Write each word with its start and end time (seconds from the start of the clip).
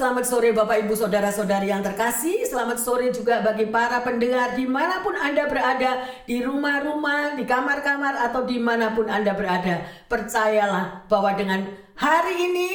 Selamat 0.00 0.24
sore 0.24 0.56
Bapak 0.56 0.80
Ibu 0.88 0.96
Saudara-saudari 0.96 1.68
yang 1.68 1.84
terkasih. 1.84 2.48
Selamat 2.48 2.80
sore 2.80 3.12
juga 3.12 3.44
bagi 3.44 3.68
para 3.68 4.00
pendengar 4.00 4.56
di 4.56 4.64
mana 4.64 5.04
pun 5.04 5.12
Anda 5.12 5.44
berada 5.44 6.08
Di 6.24 6.40
rumah-rumah, 6.40 7.36
di 7.36 7.44
kamar-kamar 7.44 8.16
atau 8.32 8.48
di 8.48 8.56
mana 8.56 8.96
pun 8.96 9.12
Anda 9.12 9.36
berada. 9.36 9.84
Percayalah 10.08 11.04
bahwa 11.04 11.36
dengan 11.36 11.68
hari 12.00 12.32
ini 12.32 12.68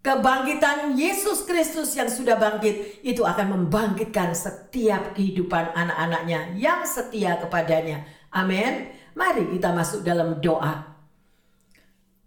Kebangkitan 0.00 0.96
Yesus 0.96 1.44
Kristus 1.44 1.92
yang 1.92 2.08
sudah 2.08 2.40
bangkit 2.40 3.04
Itu 3.04 3.28
akan 3.28 3.52
membangkitkan 3.52 4.32
setiap 4.32 5.12
kehidupan 5.12 5.76
anak-anaknya 5.76 6.56
Yang 6.56 6.96
setia 6.96 7.36
kepadanya. 7.44 8.08
Amin. 8.32 8.88
Mari 9.12 9.52
kita 9.52 9.76
masuk 9.76 10.00
dalam 10.00 10.40
doa 10.40 10.87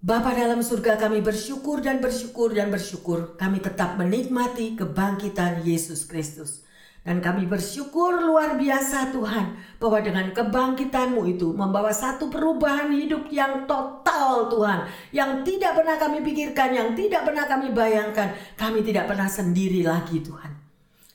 Bapa 0.01 0.33
dalam 0.33 0.65
surga 0.65 0.97
kami 0.97 1.21
bersyukur 1.21 1.77
dan 1.77 2.01
bersyukur 2.01 2.49
dan 2.57 2.73
bersyukur 2.73 3.37
kami 3.37 3.61
tetap 3.61 4.01
menikmati 4.01 4.73
kebangkitan 4.73 5.61
Yesus 5.61 6.09
Kristus. 6.09 6.65
Dan 7.05 7.21
kami 7.21 7.45
bersyukur 7.45 8.17
luar 8.17 8.57
biasa 8.57 9.13
Tuhan 9.13 9.61
bahwa 9.77 10.01
dengan 10.01 10.33
kebangkitanmu 10.33 11.21
itu 11.29 11.53
membawa 11.53 11.93
satu 11.93 12.33
perubahan 12.33 12.89
hidup 12.89 13.29
yang 13.29 13.69
total 13.69 14.49
Tuhan. 14.49 14.89
Yang 15.13 15.31
tidak 15.53 15.77
pernah 15.77 15.97
kami 16.01 16.25
pikirkan, 16.25 16.69
yang 16.73 16.89
tidak 16.97 17.21
pernah 17.21 17.45
kami 17.45 17.69
bayangkan. 17.69 18.33
Kami 18.57 18.81
tidak 18.81 19.05
pernah 19.05 19.29
sendiri 19.29 19.85
lagi 19.85 20.17
Tuhan. 20.25 20.60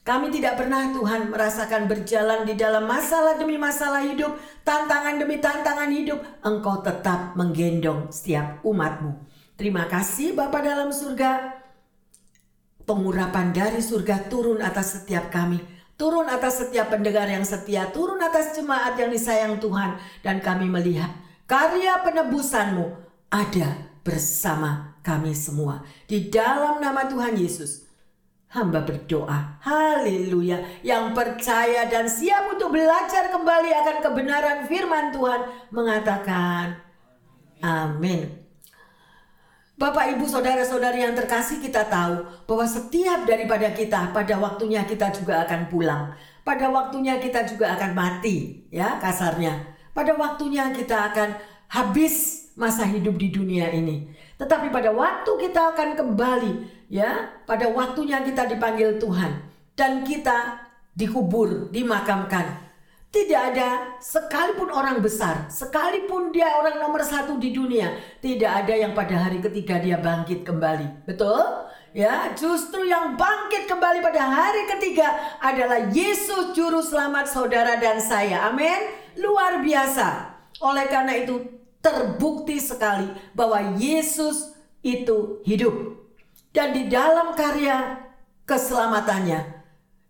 Kami 0.07 0.31
tidak 0.31 0.55
pernah 0.55 0.87
Tuhan 0.95 1.35
merasakan 1.35 1.91
berjalan 1.91 2.47
di 2.47 2.55
dalam 2.55 2.87
masalah 2.87 3.35
demi 3.35 3.59
masalah 3.59 4.07
hidup, 4.07 4.39
tantangan 4.63 5.19
demi 5.19 5.43
tantangan 5.43 5.91
hidup. 5.91 6.23
Engkau 6.47 6.79
tetap 6.79 7.35
menggendong 7.35 8.07
setiap 8.15 8.63
umatmu. 8.63 9.19
Terima 9.59 9.91
kasih 9.91 10.39
Bapa 10.39 10.63
dalam 10.63 10.95
surga. 10.95 11.59
Pengurapan 12.87 13.51
dari 13.51 13.83
surga 13.83 14.31
turun 14.31 14.63
atas 14.63 15.03
setiap 15.03 15.27
kami. 15.27 15.59
Turun 15.99 16.31
atas 16.31 16.63
setiap 16.63 16.95
pendengar 16.95 17.27
yang 17.27 17.43
setia. 17.43 17.91
Turun 17.91 18.23
atas 18.23 18.55
jemaat 18.55 18.95
yang 18.95 19.11
disayang 19.11 19.59
Tuhan. 19.59 19.99
Dan 20.23 20.39
kami 20.39 20.71
melihat 20.71 21.11
karya 21.51 21.99
penebusanmu 22.07 22.95
ada 23.27 23.91
bersama 24.07 25.03
kami 25.03 25.35
semua. 25.35 25.83
Di 26.07 26.31
dalam 26.31 26.79
nama 26.79 27.11
Tuhan 27.11 27.35
Yesus 27.35 27.86
Hamba 28.57 28.81
berdoa, 28.81 29.61
haleluya, 29.61 30.57
yang 30.81 31.13
percaya 31.13 31.85
dan 31.93 32.09
siap 32.09 32.57
untuk 32.57 32.73
belajar 32.73 33.29
kembali 33.29 33.69
akan 33.69 33.97
kebenaran 34.01 34.65
firman 34.65 35.13
Tuhan 35.13 35.45
mengatakan, 35.69 36.81
amin. 37.61 38.33
Bapak, 39.77 40.17
ibu, 40.17 40.25
saudara-saudari 40.25 41.05
yang 41.05 41.13
terkasih, 41.13 41.61
kita 41.61 41.85
tahu 41.85 42.25
bahwa 42.49 42.65
setiap 42.65 43.29
daripada 43.29 43.69
kita 43.77 44.09
pada 44.17 44.41
waktunya 44.41 44.89
kita 44.89 45.13
juga 45.13 45.45
akan 45.45 45.69
pulang, 45.69 46.17
pada 46.41 46.73
waktunya 46.73 47.21
kita 47.21 47.45
juga 47.45 47.77
akan 47.77 47.93
mati, 47.93 48.65
ya 48.73 48.97
kasarnya. 48.97 49.53
Pada 49.93 50.17
waktunya 50.17 50.73
kita 50.73 51.13
akan 51.13 51.37
habis 51.69 52.49
masa 52.57 52.89
hidup 52.89 53.21
di 53.21 53.29
dunia 53.29 53.69
ini. 53.69 54.09
Tetapi 54.41 54.73
pada 54.73 54.97
waktu 54.97 55.29
kita 55.45 55.77
akan 55.77 55.93
kembali 55.93 56.53
ya, 56.91 57.31
pada 57.47 57.71
waktunya 57.71 58.23
kita 58.23 58.47
dipanggil 58.51 58.99
Tuhan 58.99 59.43
dan 59.77 60.03
kita 60.03 60.67
dikubur, 60.97 61.69
dimakamkan. 61.69 62.65
Tidak 63.07 63.43
ada 63.55 63.97
sekalipun 63.97 64.69
orang 64.69 65.01
besar, 65.01 65.49
sekalipun 65.49 66.37
dia 66.37 66.53
orang 66.61 66.77
nomor 66.77 67.01
satu 67.01 67.41
di 67.41 67.49
dunia, 67.49 67.97
tidak 68.21 68.67
ada 68.67 68.75
yang 68.77 68.93
pada 68.93 69.17
hari 69.17 69.41
ketiga 69.41 69.81
dia 69.81 69.97
bangkit 69.97 70.45
kembali. 70.45 71.09
Betul? 71.09 71.41
Ya, 71.97 72.29
justru 72.37 72.85
yang 72.85 73.17
bangkit 73.17 73.65
kembali 73.73 74.05
pada 74.05 74.21
hari 74.21 74.69
ketiga 74.69 75.17
adalah 75.41 75.89
Yesus 75.89 76.53
juru 76.53 76.85
selamat 76.85 77.25
saudara 77.25 77.81
dan 77.81 77.97
saya. 78.05 78.53
Amin. 78.53 78.93
Luar 79.17 79.65
biasa. 79.65 80.37
Oleh 80.61 80.85
karena 80.93 81.17
itu 81.17 81.41
terbukti 81.81 82.61
sekali 82.61 83.09
bahwa 83.33 83.81
Yesus 83.81 84.53
itu 84.85 85.41
hidup. 85.49 86.06
Dan 86.57 86.73
di 86.73 86.89
dalam 86.89 87.37
karya 87.37 88.01
keselamatannya, 88.49 89.45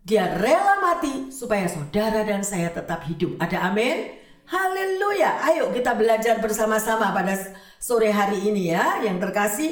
dia 0.07 0.31
rela 0.39 0.79
mati 0.79 1.27
supaya 1.27 1.67
saudara 1.67 2.23
dan 2.23 2.39
saya 2.39 2.71
tetap 2.71 3.03
hidup. 3.03 3.35
Ada 3.35 3.67
amin? 3.67 4.15
Haleluya. 4.47 5.43
Ayo 5.43 5.75
kita 5.75 5.91
belajar 5.99 6.39
bersama-sama 6.39 7.11
pada 7.11 7.35
sore 7.83 8.15
hari 8.15 8.47
ini 8.47 8.71
ya. 8.71 9.03
Yang 9.03 9.27
terkasih, 9.27 9.71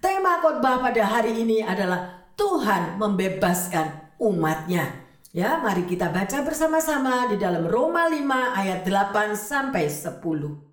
tema 0.00 0.40
khotbah 0.40 0.80
pada 0.80 1.04
hari 1.04 1.44
ini 1.44 1.60
adalah 1.60 2.24
Tuhan 2.40 2.96
membebaskan 2.96 4.16
umatnya. 4.16 4.88
Ya, 5.36 5.60
mari 5.60 5.84
kita 5.84 6.08
baca 6.08 6.40
bersama-sama 6.40 7.28
di 7.28 7.36
dalam 7.36 7.68
Roma 7.68 8.08
5 8.08 8.56
ayat 8.56 8.80
8 8.80 9.36
sampai 9.36 9.92
10. 9.92 10.67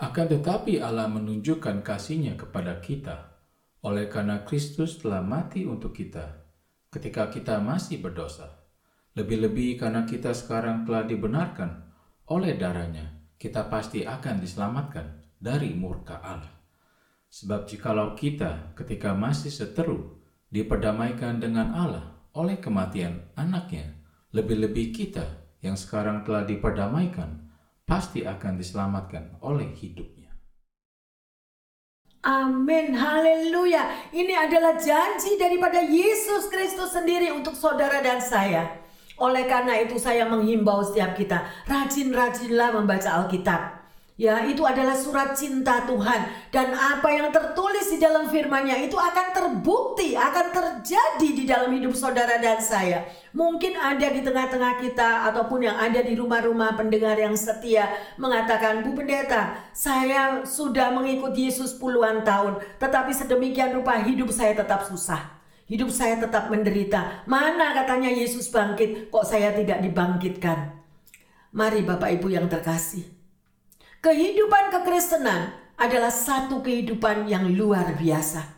Akan 0.00 0.32
tetapi 0.32 0.80
Allah 0.80 1.12
menunjukkan 1.12 1.84
kasihnya 1.84 2.32
kepada 2.32 2.80
kita, 2.80 3.36
oleh 3.84 4.08
karena 4.08 4.40
Kristus 4.48 4.96
telah 4.96 5.20
mati 5.20 5.68
untuk 5.68 5.92
kita, 5.92 6.40
ketika 6.88 7.28
kita 7.28 7.60
masih 7.60 8.00
berdosa. 8.00 8.64
Lebih-lebih 9.12 9.76
karena 9.76 10.08
kita 10.08 10.32
sekarang 10.32 10.88
telah 10.88 11.04
dibenarkan 11.04 11.92
oleh 12.32 12.56
darahnya, 12.56 13.12
kita 13.36 13.68
pasti 13.68 14.08
akan 14.08 14.40
diselamatkan 14.40 15.36
dari 15.36 15.76
murka 15.76 16.16
Allah. 16.24 16.54
Sebab 17.28 17.68
jikalau 17.68 18.16
kita 18.16 18.72
ketika 18.80 19.12
masih 19.12 19.52
seteru 19.52 20.16
diperdamaikan 20.48 21.44
dengan 21.44 21.76
Allah 21.76 22.24
oleh 22.32 22.56
kematian 22.56 23.36
anaknya, 23.36 24.00
lebih-lebih 24.32 24.96
kita 24.96 25.28
yang 25.60 25.76
sekarang 25.76 26.24
telah 26.24 26.48
diperdamaikan 26.48 27.49
pasti 27.90 28.22
akan 28.22 28.54
diselamatkan 28.54 29.42
oleh 29.42 29.66
hidupnya. 29.74 30.30
Amin, 32.22 32.94
haleluya. 32.94 34.12
Ini 34.14 34.46
adalah 34.46 34.78
janji 34.78 35.34
daripada 35.34 35.82
Yesus 35.82 36.46
Kristus 36.46 36.94
sendiri 36.94 37.34
untuk 37.34 37.58
saudara 37.58 37.98
dan 37.98 38.22
saya. 38.22 38.78
Oleh 39.18 39.50
karena 39.50 39.74
itu 39.82 39.98
saya 39.98 40.28
menghimbau 40.30 40.86
setiap 40.86 41.18
kita, 41.18 41.42
rajin-rajinlah 41.66 42.78
membaca 42.78 43.24
Alkitab. 43.24 43.79
Ya, 44.20 44.44
itu 44.44 44.60
adalah 44.68 44.92
surat 44.92 45.32
cinta 45.32 45.88
Tuhan 45.88 46.52
dan 46.52 46.76
apa 46.76 47.08
yang 47.08 47.32
tertulis 47.32 47.88
di 47.88 47.96
dalam 47.96 48.28
firman-Nya 48.28 48.76
itu 48.84 48.92
akan 48.92 49.32
terbukti, 49.32 50.12
akan 50.12 50.52
terjadi 50.52 51.28
di 51.32 51.48
dalam 51.48 51.72
hidup 51.72 51.96
saudara 51.96 52.36
dan 52.36 52.60
saya. 52.60 53.08
Mungkin 53.32 53.80
ada 53.80 54.12
di 54.12 54.20
tengah-tengah 54.20 54.76
kita 54.84 55.24
ataupun 55.32 55.64
yang 55.64 55.80
ada 55.80 56.04
di 56.04 56.12
rumah-rumah 56.20 56.76
pendengar 56.76 57.16
yang 57.16 57.32
setia 57.32 57.88
mengatakan, 58.20 58.84
"Bu 58.84 58.92
Pendeta, 58.92 59.56
saya 59.72 60.44
sudah 60.44 60.92
mengikuti 60.92 61.48
Yesus 61.48 61.80
puluhan 61.80 62.20
tahun, 62.20 62.60
tetapi 62.76 63.16
sedemikian 63.16 63.72
rupa 63.72 64.04
hidup 64.04 64.28
saya 64.28 64.52
tetap 64.52 64.84
susah." 64.84 65.40
Hidup 65.64 65.88
saya 65.88 66.20
tetap 66.20 66.52
menderita. 66.52 67.24
Mana 67.24 67.72
katanya 67.72 68.12
Yesus 68.12 68.52
bangkit, 68.52 69.08
kok 69.08 69.24
saya 69.24 69.56
tidak 69.56 69.80
dibangkitkan? 69.80 70.76
Mari 71.56 71.88
Bapak 71.88 72.20
Ibu 72.20 72.28
yang 72.36 72.50
terkasih, 72.52 73.19
Kehidupan 74.00 74.72
kekristenan 74.72 75.52
adalah 75.76 76.08
satu 76.08 76.64
kehidupan 76.64 77.28
yang 77.28 77.44
luar 77.52 77.92
biasa. 78.00 78.48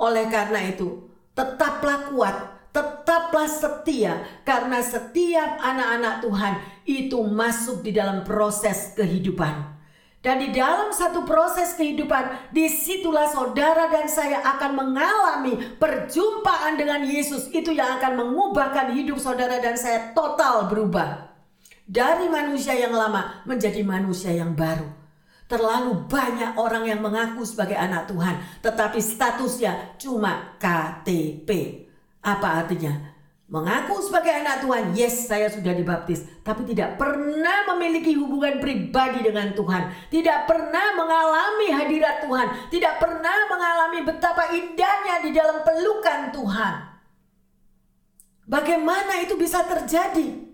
Oleh 0.00 0.32
karena 0.32 0.64
itu, 0.64 1.12
tetaplah 1.36 2.08
kuat, 2.08 2.36
tetaplah 2.72 3.44
setia, 3.44 4.24
karena 4.48 4.80
setiap 4.80 5.60
anak-anak 5.60 6.24
Tuhan 6.24 6.54
itu 6.88 7.20
masuk 7.20 7.84
di 7.84 7.92
dalam 7.92 8.24
proses 8.24 8.96
kehidupan. 8.96 9.76
Dan 10.24 10.40
di 10.40 10.48
dalam 10.56 10.88
satu 10.88 11.28
proses 11.28 11.76
kehidupan, 11.76 12.48
di 12.48 12.64
situlah 12.72 13.28
saudara 13.28 13.92
dan 13.92 14.08
saya 14.08 14.40
akan 14.56 14.72
mengalami 14.72 15.52
perjumpaan 15.76 16.80
dengan 16.80 17.04
Yesus. 17.04 17.52
Itu 17.52 17.76
yang 17.76 18.00
akan 18.00 18.24
mengubahkan 18.24 18.96
hidup 18.96 19.20
saudara 19.20 19.60
dan 19.60 19.76
saya 19.76 20.16
total 20.16 20.72
berubah 20.72 21.31
dari 21.86 22.30
manusia 22.30 22.74
yang 22.76 22.94
lama 22.94 23.42
menjadi 23.44 23.82
manusia 23.82 24.32
yang 24.32 24.54
baru. 24.54 24.88
Terlalu 25.50 26.08
banyak 26.08 26.56
orang 26.56 26.88
yang 26.88 27.04
mengaku 27.04 27.44
sebagai 27.44 27.76
anak 27.76 28.08
Tuhan, 28.08 28.40
tetapi 28.64 28.98
statusnya 29.04 30.00
cuma 30.00 30.56
KTP. 30.56 31.50
Apa 32.24 32.64
artinya? 32.64 33.12
Mengaku 33.52 34.00
sebagai 34.00 34.32
anak 34.32 34.64
Tuhan, 34.64 34.96
yes 34.96 35.28
saya 35.28 35.52
sudah 35.52 35.76
dibaptis, 35.76 36.24
tapi 36.40 36.64
tidak 36.64 36.96
pernah 36.96 37.68
memiliki 37.76 38.16
hubungan 38.16 38.56
pribadi 38.64 39.20
dengan 39.20 39.52
Tuhan, 39.52 40.08
tidak 40.08 40.48
pernah 40.48 40.96
mengalami 40.96 41.68
hadirat 41.68 42.24
Tuhan, 42.24 42.48
tidak 42.72 42.96
pernah 42.96 43.36
mengalami 43.52 44.08
betapa 44.08 44.56
indahnya 44.56 45.20
di 45.20 45.36
dalam 45.36 45.60
pelukan 45.60 46.32
Tuhan. 46.32 46.74
Bagaimana 48.48 49.20
itu 49.20 49.36
bisa 49.36 49.60
terjadi? 49.68 50.51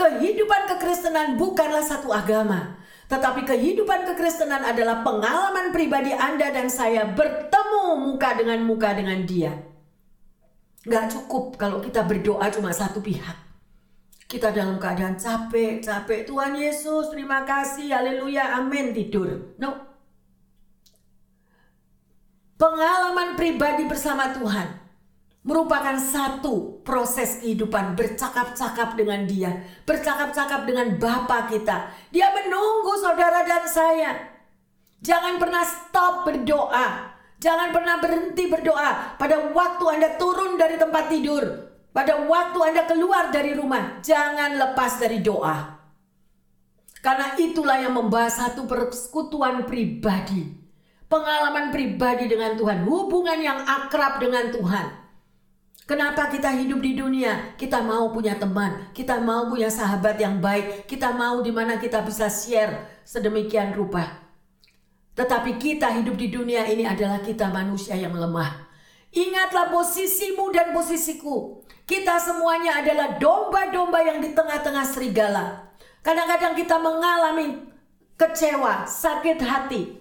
Kehidupan 0.00 0.64
kekristenan 0.64 1.36
bukanlah 1.36 1.84
satu 1.84 2.08
agama, 2.08 2.80
tetapi 3.12 3.44
kehidupan 3.44 4.08
kekristenan 4.08 4.64
adalah 4.64 5.04
pengalaman 5.04 5.76
pribadi 5.76 6.16
Anda 6.16 6.48
dan 6.48 6.72
saya 6.72 7.04
bertemu 7.04 8.00
muka 8.00 8.32
dengan 8.32 8.64
muka 8.64 8.96
dengan 8.96 9.28
dia. 9.28 9.52
Gak 10.88 11.12
cukup 11.12 11.60
kalau 11.60 11.84
kita 11.84 12.08
berdoa 12.08 12.48
cuma 12.48 12.72
satu 12.72 13.04
pihak. 13.04 13.36
Kita 14.24 14.48
dalam 14.48 14.80
keadaan 14.80 15.20
capek, 15.20 15.84
capek. 15.84 16.24
Tuhan 16.24 16.56
Yesus, 16.56 17.12
terima 17.12 17.44
kasih, 17.44 17.92
haleluya, 17.92 18.56
amin, 18.56 18.96
tidur. 18.96 19.52
No. 19.60 19.84
Pengalaman 22.56 23.36
pribadi 23.36 23.84
bersama 23.84 24.32
Tuhan 24.32 24.79
merupakan 25.40 25.96
satu 25.96 26.84
proses 26.84 27.40
kehidupan 27.40 27.96
bercakap-cakap 27.96 28.92
dengan 28.92 29.24
dia, 29.24 29.64
bercakap-cakap 29.88 30.68
dengan 30.68 31.00
Bapa 31.00 31.48
kita. 31.48 31.88
Dia 32.12 32.28
menunggu 32.36 32.92
saudara 33.00 33.40
dan 33.48 33.64
saya. 33.64 34.10
Jangan 35.00 35.40
pernah 35.40 35.64
stop 35.64 36.28
berdoa. 36.28 37.16
Jangan 37.40 37.72
pernah 37.72 37.96
berhenti 38.04 38.52
berdoa 38.52 39.16
pada 39.16 39.48
waktu 39.56 39.84
Anda 39.96 40.20
turun 40.20 40.60
dari 40.60 40.76
tempat 40.76 41.08
tidur. 41.08 41.44
Pada 41.90 42.20
waktu 42.28 42.58
Anda 42.60 42.84
keluar 42.84 43.32
dari 43.32 43.56
rumah, 43.56 44.04
jangan 44.04 44.60
lepas 44.60 45.00
dari 45.00 45.24
doa. 45.24 45.80
Karena 47.00 47.32
itulah 47.40 47.80
yang 47.80 47.96
membahas 47.96 48.44
satu 48.44 48.68
persekutuan 48.68 49.64
pribadi. 49.64 50.52
Pengalaman 51.08 51.72
pribadi 51.72 52.28
dengan 52.28 52.54
Tuhan, 52.60 52.84
hubungan 52.84 53.40
yang 53.40 53.58
akrab 53.64 54.20
dengan 54.20 54.52
Tuhan. 54.52 54.99
Kenapa 55.90 56.30
kita 56.30 56.54
hidup 56.54 56.78
di 56.78 56.94
dunia? 56.94 57.58
Kita 57.58 57.82
mau 57.82 58.14
punya 58.14 58.38
teman, 58.38 58.94
kita 58.94 59.18
mau 59.18 59.50
punya 59.50 59.66
sahabat 59.66 60.22
yang 60.22 60.38
baik, 60.38 60.86
kita 60.86 61.10
mau 61.10 61.42
di 61.42 61.50
mana 61.50 61.82
kita 61.82 62.06
bisa 62.06 62.30
share 62.30 63.02
sedemikian 63.02 63.74
rupa. 63.74 64.06
Tetapi 65.18 65.58
kita 65.58 65.90
hidup 65.98 66.14
di 66.14 66.30
dunia 66.30 66.62
ini 66.70 66.86
adalah 66.86 67.18
kita 67.18 67.50
manusia 67.50 67.98
yang 67.98 68.14
lemah. 68.14 68.70
Ingatlah 69.10 69.74
posisimu 69.74 70.54
dan 70.54 70.70
posisiku. 70.70 71.66
Kita 71.82 72.22
semuanya 72.22 72.86
adalah 72.86 73.18
domba-domba 73.18 73.98
yang 74.06 74.22
di 74.22 74.30
tengah-tengah 74.30 74.86
serigala. 74.86 75.74
Kadang-kadang 76.06 76.54
kita 76.54 76.78
mengalami 76.78 77.66
kecewa, 78.14 78.86
sakit 78.86 79.42
hati 79.42 79.98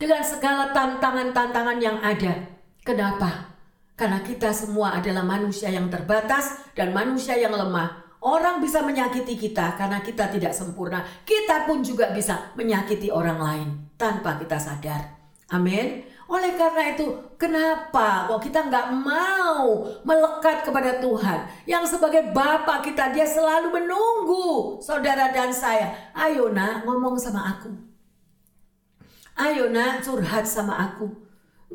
dengan 0.00 0.24
segala 0.24 0.72
tantangan-tantangan 0.72 1.76
yang 1.76 2.00
ada. 2.00 2.40
Kenapa? 2.80 3.55
Karena 3.96 4.20
kita 4.20 4.52
semua 4.52 5.00
adalah 5.00 5.24
manusia 5.24 5.72
yang 5.72 5.88
terbatas 5.88 6.60
dan 6.76 6.92
manusia 6.92 7.32
yang 7.40 7.56
lemah. 7.56 8.04
Orang 8.20 8.60
bisa 8.60 8.84
menyakiti 8.84 9.40
kita 9.40 9.72
karena 9.80 10.04
kita 10.04 10.28
tidak 10.28 10.52
sempurna. 10.52 11.00
Kita 11.24 11.64
pun 11.64 11.80
juga 11.80 12.12
bisa 12.12 12.52
menyakiti 12.52 13.08
orang 13.08 13.40
lain 13.40 13.68
tanpa 13.96 14.36
kita 14.36 14.60
sadar. 14.60 15.16
Amin. 15.48 16.04
Oleh 16.26 16.58
karena 16.58 16.90
itu, 16.90 17.06
kenapa 17.38 18.26
kok 18.26 18.42
kita 18.42 18.66
nggak 18.66 18.98
mau 18.98 19.86
melekat 20.02 20.66
kepada 20.66 20.98
Tuhan? 20.98 21.46
Yang 21.70 21.96
sebagai 21.96 22.34
Bapak 22.34 22.82
kita, 22.82 23.14
dia 23.14 23.22
selalu 23.22 23.70
menunggu 23.70 24.76
saudara 24.82 25.30
dan 25.30 25.54
saya. 25.54 25.94
Ayo 26.18 26.50
nak, 26.50 26.82
ngomong 26.82 27.14
sama 27.14 27.54
aku. 27.54 27.70
Ayo 29.38 29.70
nak, 29.70 30.02
curhat 30.02 30.42
sama 30.50 30.74
aku. 30.82 31.25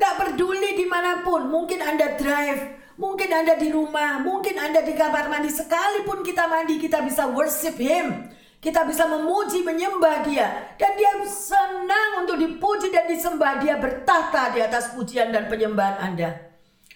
Gak 0.02 0.18
peduli 0.18 0.74
di 0.74 0.82
mana 0.82 1.22
pun, 1.22 1.46
mungkin 1.46 1.78
Anda 1.78 2.18
drive, 2.18 2.74
mungkin 2.98 3.30
Anda 3.30 3.54
di 3.54 3.70
rumah, 3.70 4.18
mungkin 4.18 4.58
Anda 4.58 4.82
di 4.82 4.98
kamar 4.98 5.30
mandi. 5.30 5.46
Sekalipun 5.46 6.26
kita 6.26 6.50
mandi, 6.50 6.82
kita 6.82 7.06
bisa 7.06 7.30
worship 7.30 7.78
Him. 7.78 8.26
Kita 8.58 8.82
bisa 8.82 9.06
memuji, 9.06 9.62
menyembah 9.62 10.26
dia. 10.26 10.74
Dan 10.74 10.98
dia 10.98 11.22
senang 11.26 12.26
untuk 12.26 12.34
dipuji 12.34 12.90
dan 12.90 13.06
disembah. 13.06 13.62
Dia 13.62 13.78
bertahta 13.78 14.50
di 14.50 14.58
atas 14.58 14.90
pujian 14.90 15.30
dan 15.30 15.46
penyembahan 15.46 15.98
Anda. 16.02 16.50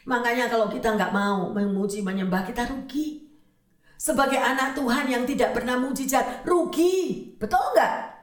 Makanya 0.07 0.51
kalau 0.51 0.67
kita 0.67 0.99
nggak 0.99 1.15
mau 1.15 1.55
memuji, 1.55 2.03
menyembah, 2.03 2.43
kita 2.43 2.67
rugi. 2.67 3.23
Sebagai 3.99 4.39
anak 4.39 4.75
Tuhan 4.75 5.11
yang 5.11 5.23
tidak 5.23 5.55
pernah 5.55 5.79
mujizat, 5.79 6.43
rugi. 6.43 7.35
Betul 7.39 7.63
nggak? 7.75 8.16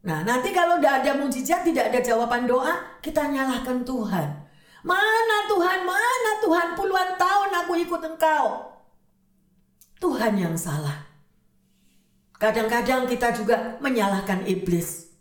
Nah 0.00 0.24
nanti 0.24 0.48
kalau 0.56 0.80
tidak 0.80 1.04
ada 1.04 1.12
mujizat, 1.20 1.60
tidak 1.60 1.92
ada 1.92 2.00
jawaban 2.00 2.48
doa, 2.48 3.00
kita 3.04 3.28
nyalahkan 3.28 3.84
Tuhan. 3.84 4.28
Mana 4.80 5.38
Tuhan, 5.44 5.84
mana 5.84 6.32
Tuhan, 6.40 6.68
puluhan 6.72 7.20
tahun 7.20 7.50
aku 7.64 7.72
ikut 7.84 8.00
engkau. 8.00 8.44
Tuhan 10.00 10.40
yang 10.40 10.56
salah. 10.56 11.04
Kadang-kadang 12.40 13.04
kita 13.04 13.36
juga 13.36 13.76
menyalahkan 13.84 14.48
iblis. 14.48 15.12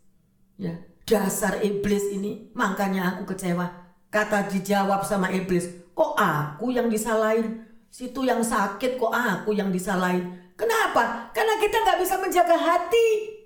Ya, 0.55 0.79
dasar 1.03 1.59
iblis 1.59 2.07
ini, 2.15 2.47
makanya 2.55 3.11
aku 3.11 3.35
kecewa. 3.35 3.67
Kata 4.07 4.47
dijawab 4.47 5.03
sama 5.03 5.27
iblis, 5.35 5.67
kok 5.91 6.15
aku 6.15 6.71
yang 6.71 6.87
disalahin? 6.87 7.67
Situ 7.91 8.23
yang 8.23 8.39
sakit 8.39 8.95
kok 8.95 9.11
aku 9.11 9.51
yang 9.51 9.75
disalahin? 9.75 10.39
Kenapa? 10.55 11.27
Karena 11.35 11.59
kita 11.59 11.83
nggak 11.83 11.99
bisa 11.99 12.15
menjaga 12.15 12.55
hati. 12.55 13.38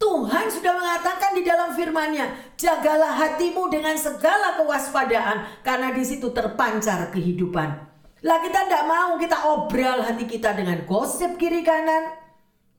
Tuhan 0.00 0.48
sudah 0.48 0.72
mengatakan 0.72 1.36
di 1.36 1.44
dalam 1.44 1.76
firman-Nya, 1.76 2.56
jagalah 2.56 3.20
hatimu 3.20 3.68
dengan 3.68 3.92
segala 4.00 4.56
kewaspadaan, 4.56 5.60
karena 5.60 5.92
di 5.92 6.00
situ 6.00 6.32
terpancar 6.32 7.12
kehidupan. 7.12 7.68
Lah 8.24 8.38
kita 8.40 8.64
tidak 8.64 8.84
mau 8.88 9.20
kita 9.20 9.44
obral 9.44 10.00
hati 10.00 10.24
kita 10.24 10.56
dengan 10.56 10.88
gosip 10.88 11.36
kiri 11.36 11.60
kanan, 11.60 12.16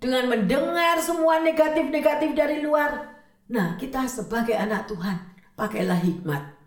dengan 0.01 0.33
mendengar 0.33 0.97
semua 0.97 1.37
negatif-negatif 1.45 2.33
dari 2.33 2.65
luar. 2.65 3.21
Nah, 3.53 3.77
kita 3.77 4.09
sebagai 4.09 4.57
anak 4.57 4.89
Tuhan, 4.89 5.21
pakailah 5.53 6.01
hikmat. 6.01 6.57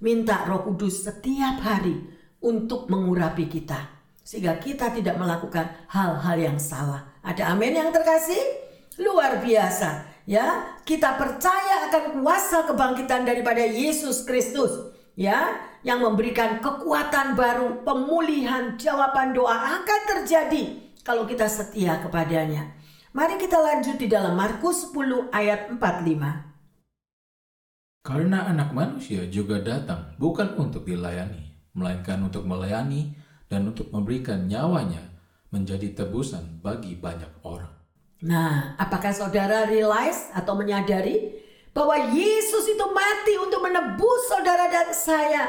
Minta 0.00 0.46
Roh 0.48 0.64
Kudus 0.64 1.04
setiap 1.04 1.60
hari 1.60 2.00
untuk 2.40 2.88
mengurapi 2.88 3.50
kita 3.50 3.98
sehingga 4.22 4.60
kita 4.60 4.92
tidak 4.92 5.16
melakukan 5.16 5.72
hal-hal 5.88 6.36
yang 6.36 6.60
salah. 6.60 7.16
Ada 7.24 7.56
amin 7.56 7.80
yang 7.80 7.90
terkasih? 7.90 8.67
Luar 8.98 9.38
biasa, 9.38 10.10
ya. 10.26 10.74
Kita 10.82 11.14
percaya 11.14 11.86
akan 11.86 12.18
kuasa 12.18 12.66
kebangkitan 12.66 13.22
daripada 13.22 13.62
Yesus 13.62 14.26
Kristus, 14.26 14.90
ya, 15.14 15.54
yang 15.86 16.02
memberikan 16.02 16.58
kekuatan 16.58 17.38
baru, 17.38 17.86
pemulihan, 17.86 18.74
jawaban 18.74 19.30
doa 19.30 19.78
akan 19.78 20.00
terjadi 20.10 20.90
kalau 21.06 21.22
kita 21.24 21.46
setia 21.46 22.02
kepadanya. 22.02 22.74
Mari 23.14 23.38
kita 23.40 23.56
lanjut 23.56 23.96
di 23.96 24.04
dalam 24.10 24.36
Markus 24.36 24.90
10 24.90 25.32
ayat 25.32 25.72
45. 25.72 28.04
Karena 28.04 28.44
anak 28.50 28.76
manusia 28.76 29.24
juga 29.30 29.62
datang 29.62 30.12
bukan 30.20 30.58
untuk 30.58 30.84
dilayani, 30.84 31.56
melainkan 31.72 32.20
untuk 32.24 32.44
melayani 32.44 33.16
dan 33.48 33.64
untuk 33.70 33.88
memberikan 33.94 34.44
nyawanya 34.44 35.00
menjadi 35.48 35.96
tebusan 35.96 36.60
bagi 36.60 37.00
banyak 37.00 37.32
orang. 37.44 37.77
Nah, 38.18 38.74
apakah 38.74 39.14
saudara 39.14 39.70
realize 39.70 40.34
atau 40.34 40.58
menyadari 40.58 41.38
bahwa 41.70 41.94
Yesus 42.10 42.66
itu 42.66 42.86
mati 42.90 43.38
untuk 43.38 43.62
menebus 43.62 44.26
saudara 44.26 44.66
dan 44.66 44.90
saya? 44.90 45.44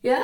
Ya, 0.00 0.20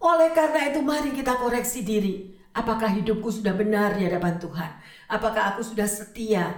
oleh 0.00 0.32
karena 0.32 0.72
itu 0.72 0.80
mari 0.80 1.12
kita 1.12 1.36
koreksi 1.36 1.84
diri. 1.84 2.32
Apakah 2.52 2.88
hidupku 2.88 3.28
sudah 3.32 3.52
benar 3.52 3.96
di 3.96 4.08
hadapan 4.08 4.36
Tuhan? 4.40 4.70
Apakah 5.08 5.56
aku 5.56 5.64
sudah 5.64 5.88
setia? 5.88 6.52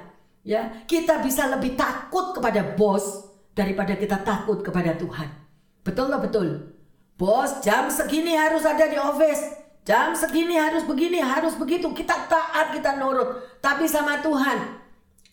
Ya, 0.46 0.84
kita 0.86 1.18
bisa 1.22 1.50
lebih 1.50 1.74
takut 1.74 2.34
kepada 2.34 2.74
bos 2.74 3.30
daripada 3.54 3.94
kita 3.98 4.22
takut 4.22 4.62
kepada 4.62 4.94
Tuhan. 4.94 5.30
Betul 5.82 6.10
nggak 6.10 6.22
betul? 6.30 6.48
Bos, 7.14 7.62
jam 7.62 7.86
segini 7.90 8.34
harus 8.34 8.66
ada 8.66 8.90
di 8.90 8.98
office. 8.98 9.63
Jam 9.84 10.16
segini 10.16 10.56
harus 10.56 10.88
begini, 10.88 11.20
harus 11.20 11.52
begitu. 11.60 11.92
Kita 11.92 12.24
taat, 12.24 12.72
kita 12.72 12.96
nurut. 12.96 13.60
Tapi 13.60 13.84
sama 13.84 14.24
Tuhan, 14.24 14.80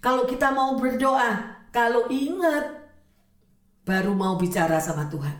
kalau 0.04 0.28
kita 0.28 0.52
mau 0.52 0.76
berdoa, 0.76 1.64
kalau 1.72 2.12
ingat, 2.12 2.84
baru 3.88 4.12
mau 4.12 4.36
bicara 4.36 4.78
sama 4.84 5.08
Tuhan. 5.08 5.34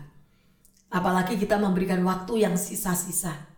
Apalagi 0.88 1.36
kita 1.36 1.60
memberikan 1.60 2.00
waktu 2.04 2.44
yang 2.44 2.56
sisa-sisa 2.56 3.52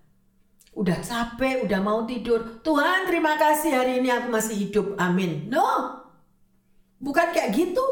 udah 0.75 0.99
capek, 0.99 1.65
udah 1.67 1.81
mau 1.81 2.03
tidur. 2.03 2.61
Tuhan 2.67 3.07
terima 3.07 3.39
kasih 3.39 3.71
hari 3.79 4.03
ini 4.03 4.11
aku 4.11 4.29
masih 4.31 4.55
hidup. 4.59 4.99
Amin. 4.99 5.47
No. 5.47 5.63
Bukan 6.99 7.31
kayak 7.31 7.55
gitu. 7.55 7.83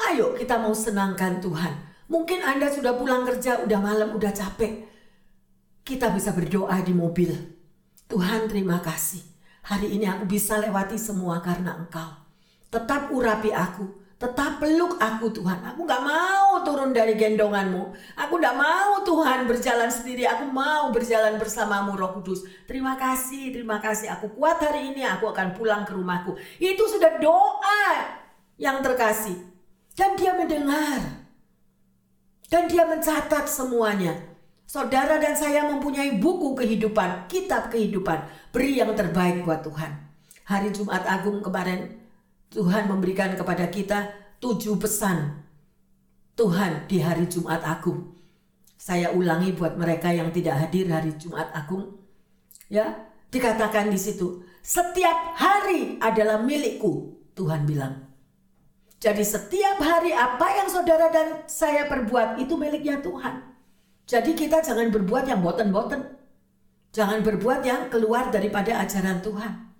Ayo 0.00 0.32
kita 0.36 0.56
mau 0.56 0.72
senangkan 0.72 1.44
Tuhan. 1.44 1.72
Mungkin 2.08 2.40
Anda 2.44 2.68
sudah 2.68 2.96
pulang 2.96 3.24
kerja, 3.24 3.64
udah 3.64 3.80
malam, 3.80 4.16
udah 4.16 4.32
capek. 4.32 4.84
Kita 5.84 6.08
bisa 6.10 6.32
berdoa 6.32 6.80
di 6.80 6.96
mobil. 6.96 7.30
Tuhan 8.08 8.48
terima 8.48 8.80
kasih. 8.80 9.20
Hari 9.64 9.96
ini 9.96 10.08
aku 10.08 10.24
bisa 10.24 10.56
lewati 10.56 10.96
semua 10.96 11.44
karena 11.44 11.76
Engkau. 11.76 12.24
Tetap 12.72 13.12
urapi 13.12 13.52
aku 13.52 14.04
Tetap 14.24 14.56
peluk 14.56 14.96
aku 14.96 15.28
Tuhan. 15.34 15.60
Aku 15.74 15.84
gak 15.84 16.00
mau 16.00 16.62
turun 16.64 16.96
dari 16.96 17.12
gendonganmu. 17.12 17.92
Aku 18.14 18.40
gak 18.40 18.56
mau 18.56 19.04
Tuhan 19.04 19.44
berjalan 19.44 19.92
sendiri. 19.92 20.24
Aku 20.24 20.48
mau 20.48 20.88
berjalan 20.94 21.36
bersamamu 21.36 21.92
Roh 21.92 22.16
Kudus. 22.16 22.46
Terima 22.64 22.96
kasih, 22.96 23.52
terima 23.52 23.82
kasih. 23.84 24.08
Aku 24.16 24.32
kuat 24.32 24.62
hari 24.64 24.96
ini. 24.96 25.04
Aku 25.04 25.28
akan 25.28 25.52
pulang 25.52 25.84
ke 25.84 25.92
rumahku. 25.92 26.38
Itu 26.56 26.88
sudah 26.88 27.20
doa 27.20 27.84
yang 28.56 28.80
terkasih. 28.80 29.34
Dan 29.92 30.16
dia 30.16 30.32
mendengar. 30.32 31.26
Dan 32.48 32.64
dia 32.70 32.88
mencatat 32.88 33.44
semuanya. 33.44 34.33
Saudara 34.74 35.22
dan 35.22 35.38
saya 35.38 35.70
mempunyai 35.70 36.18
buku 36.18 36.58
kehidupan, 36.58 37.30
kitab 37.30 37.70
kehidupan. 37.70 38.26
Beri 38.50 38.82
yang 38.82 38.90
terbaik 38.90 39.46
buat 39.46 39.62
Tuhan. 39.62 40.02
Hari 40.50 40.74
Jumat 40.74 41.06
Agung 41.06 41.38
kemarin 41.46 41.94
Tuhan 42.50 42.90
memberikan 42.90 43.38
kepada 43.38 43.70
kita 43.70 44.10
tujuh 44.42 44.74
pesan 44.74 45.46
Tuhan 46.34 46.90
di 46.90 46.98
hari 46.98 47.30
Jumat 47.30 47.62
Agung. 47.62 48.18
Saya 48.74 49.14
ulangi 49.14 49.54
buat 49.54 49.78
mereka 49.78 50.10
yang 50.10 50.34
tidak 50.34 50.66
hadir 50.66 50.90
hari 50.90 51.14
Jumat 51.22 51.54
Agung. 51.54 51.94
Ya, 52.66 52.98
dikatakan 53.30 53.94
di 53.94 53.98
situ, 54.02 54.42
setiap 54.58 55.38
hari 55.38 56.02
adalah 56.02 56.42
milikku, 56.42 57.14
Tuhan 57.38 57.62
bilang. 57.62 58.10
Jadi 58.98 59.22
setiap 59.22 59.78
hari 59.78 60.10
apa 60.10 60.50
yang 60.58 60.66
saudara 60.66 61.14
dan 61.14 61.46
saya 61.46 61.86
perbuat 61.86 62.42
itu 62.42 62.58
miliknya 62.58 62.98
Tuhan. 62.98 63.53
Jadi 64.04 64.36
kita 64.36 64.60
jangan 64.60 64.92
berbuat 64.92 65.24
yang 65.24 65.40
boten-boten. 65.40 66.04
Jangan 66.94 67.26
berbuat 67.26 67.66
yang 67.66 67.90
keluar 67.90 68.30
daripada 68.30 68.78
ajaran 68.84 69.18
Tuhan. 69.24 69.74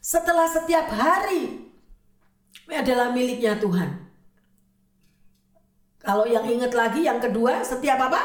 Setelah 0.00 0.48
setiap 0.48 0.88
hari 0.90 1.70
adalah 2.72 3.12
miliknya 3.12 3.54
Tuhan. 3.60 4.10
Kalau 6.00 6.24
yang 6.24 6.48
ingat 6.48 6.72
lagi 6.72 7.04
yang 7.04 7.20
kedua 7.20 7.60
setiap 7.60 8.00
apa? 8.08 8.22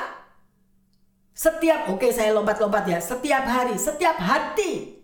Setiap 1.35 1.91
oke 1.91 1.99
okay, 1.99 2.11
saya 2.15 2.31
lompat-lompat 2.31 2.87
ya. 2.87 2.99
Setiap 3.03 3.43
hari, 3.43 3.75
setiap 3.75 4.15
hati. 4.15 5.03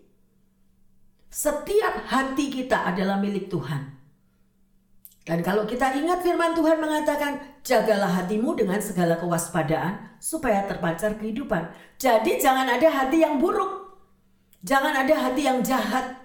Setiap 1.27 2.07
hati 2.07 2.47
kita 2.47 2.87
adalah 2.87 3.19
milik 3.19 3.51
Tuhan. 3.51 4.00
Dan 5.21 5.45
kalau 5.45 5.69
kita 5.69 5.93
ingat 5.93 6.25
firman 6.25 6.57
Tuhan 6.57 6.81
mengatakan, 6.81 7.61
jagalah 7.61 8.09
hatimu 8.09 8.57
dengan 8.57 8.81
segala 8.81 9.21
kewaspadaan 9.21 10.17
supaya 10.17 10.65
terpancar 10.65 11.13
kehidupan. 11.21 11.69
Jadi 12.01 12.41
jangan 12.41 12.65
ada 12.65 12.89
hati 12.89 13.21
yang 13.21 13.37
buruk. 13.37 14.01
Jangan 14.65 15.05
ada 15.05 15.13
hati 15.13 15.45
yang 15.45 15.61
jahat. 15.61 16.17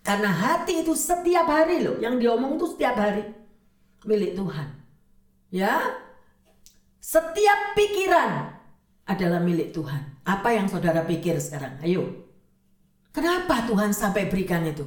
Karena 0.00 0.32
hati 0.32 0.82
itu 0.82 0.96
setiap 0.96 1.46
hari 1.46 1.84
loh, 1.84 2.00
yang 2.00 2.16
diomong 2.16 2.56
itu 2.56 2.74
setiap 2.74 2.96
hari 2.96 3.22
milik 4.08 4.34
Tuhan. 4.34 4.68
Ya. 5.52 6.00
Setiap 7.02 7.76
pikiran 7.76 8.56
adalah 9.04 9.42
milik 9.42 9.74
Tuhan. 9.74 10.22
Apa 10.22 10.54
yang 10.54 10.70
saudara 10.70 11.02
pikir 11.04 11.36
sekarang? 11.42 11.76
Ayo. 11.82 12.24
Kenapa 13.12 13.68
Tuhan 13.68 13.92
sampai 13.92 14.30
berikan 14.30 14.64
itu? 14.64 14.86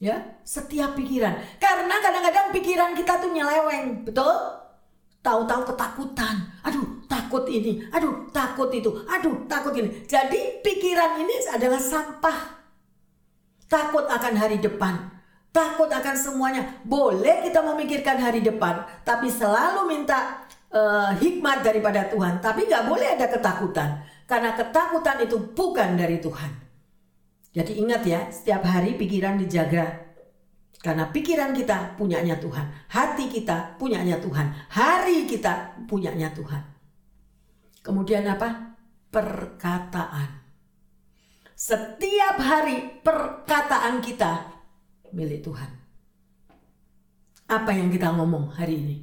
Ya, 0.00 0.16
setiap 0.48 0.96
pikiran. 0.96 1.36
Karena 1.60 2.00
kadang-kadang 2.00 2.56
pikiran 2.56 2.96
kita 2.96 3.20
tuh 3.20 3.36
nyeleweng, 3.36 4.08
betul? 4.08 4.32
Tahu-tahu 5.20 5.68
ketakutan. 5.68 6.40
Aduh, 6.64 7.04
takut 7.04 7.44
ini. 7.44 7.84
Aduh, 7.92 8.32
takut 8.32 8.72
itu. 8.72 8.88
Aduh, 9.04 9.44
takut 9.44 9.76
ini. 9.76 10.08
Jadi 10.08 10.64
pikiran 10.64 11.20
ini 11.20 11.44
adalah 11.52 11.76
sampah. 11.76 12.64
Takut 13.68 14.08
akan 14.08 14.34
hari 14.40 14.56
depan. 14.56 15.20
Takut 15.52 15.92
akan 15.92 16.16
semuanya. 16.16 16.64
Boleh 16.80 17.44
kita 17.44 17.60
memikirkan 17.60 18.16
hari 18.16 18.40
depan, 18.40 18.86
tapi 19.04 19.28
selalu 19.28 19.84
minta 19.84 20.48
uh, 20.70 21.12
hikmat 21.18 21.60
daripada 21.60 22.08
Tuhan. 22.08 22.40
Tapi 22.40 22.70
nggak 22.70 22.86
boleh 22.88 23.18
ada 23.18 23.26
ketakutan, 23.26 24.00
karena 24.30 24.54
ketakutan 24.54 25.20
itu 25.26 25.36
bukan 25.52 25.98
dari 25.98 26.22
Tuhan. 26.22 26.69
Jadi 27.50 27.82
ingat 27.82 28.02
ya, 28.06 28.30
setiap 28.30 28.62
hari 28.62 28.94
pikiran 28.94 29.34
dijaga. 29.34 30.10
Karena 30.80 31.10
pikiran 31.12 31.52
kita 31.52 31.98
punyanya 32.00 32.40
Tuhan, 32.40 32.64
hati 32.88 33.28
kita 33.28 33.76
punyanya 33.76 34.16
Tuhan, 34.16 34.48
hari 34.72 35.28
kita 35.28 35.84
punyanya 35.84 36.32
Tuhan. 36.32 36.62
Kemudian 37.84 38.24
apa? 38.24 38.80
Perkataan. 39.12 40.40
Setiap 41.52 42.40
hari 42.40 43.02
perkataan 43.04 44.00
kita 44.00 44.48
milik 45.12 45.44
Tuhan. 45.44 45.68
Apa 47.50 47.74
yang 47.76 47.92
kita 47.92 48.14
ngomong 48.16 48.54
hari 48.56 48.80
ini? 48.80 48.96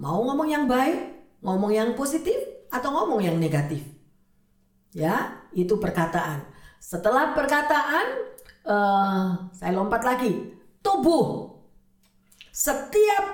Mau 0.00 0.24
ngomong 0.24 0.48
yang 0.48 0.64
baik, 0.64 0.96
ngomong 1.44 1.74
yang 1.74 1.92
positif, 1.92 2.38
atau 2.70 2.94
ngomong 2.94 3.20
yang 3.20 3.36
negatif? 3.36 3.84
Ya, 4.94 5.44
itu 5.52 5.76
perkataan. 5.76 6.53
Setelah 6.84 7.32
perkataan, 7.32 8.06
uh, 8.68 9.48
saya 9.56 9.72
lompat 9.72 10.04
lagi. 10.04 10.52
Tubuh. 10.84 11.56
Setiap 12.52 13.24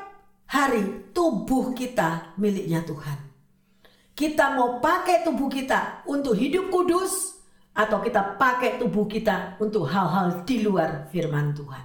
hari 0.47 1.11
tubuh 1.11 1.75
kita 1.75 2.39
miliknya 2.39 2.87
Tuhan. 2.87 3.19
Kita 4.15 4.55
mau 4.55 4.79
pakai 4.79 5.27
tubuh 5.27 5.51
kita 5.51 6.07
untuk 6.07 6.39
hidup 6.39 6.71
kudus 6.71 7.43
atau 7.75 7.99
kita 7.99 8.39
pakai 8.39 8.79
tubuh 8.79 9.11
kita 9.11 9.59
untuk 9.59 9.91
hal-hal 9.91 10.47
di 10.47 10.63
luar 10.63 11.11
firman 11.11 11.51
Tuhan. 11.51 11.85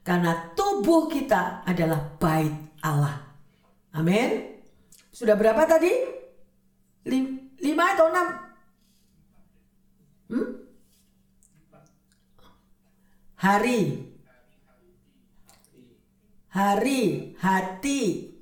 Karena 0.00 0.56
tubuh 0.56 1.12
kita 1.12 1.68
adalah 1.68 2.00
bait 2.16 2.80
Allah. 2.80 3.20
Amin. 3.92 4.56
Sudah 5.12 5.36
berapa 5.36 5.68
tadi? 5.68 5.92
Lima 7.60 7.92
atau 7.92 8.08
enam? 8.08 8.28
Hmm? 10.32 10.63
Hari. 13.44 14.00
Hari 16.48 17.02
hati. 17.36 18.32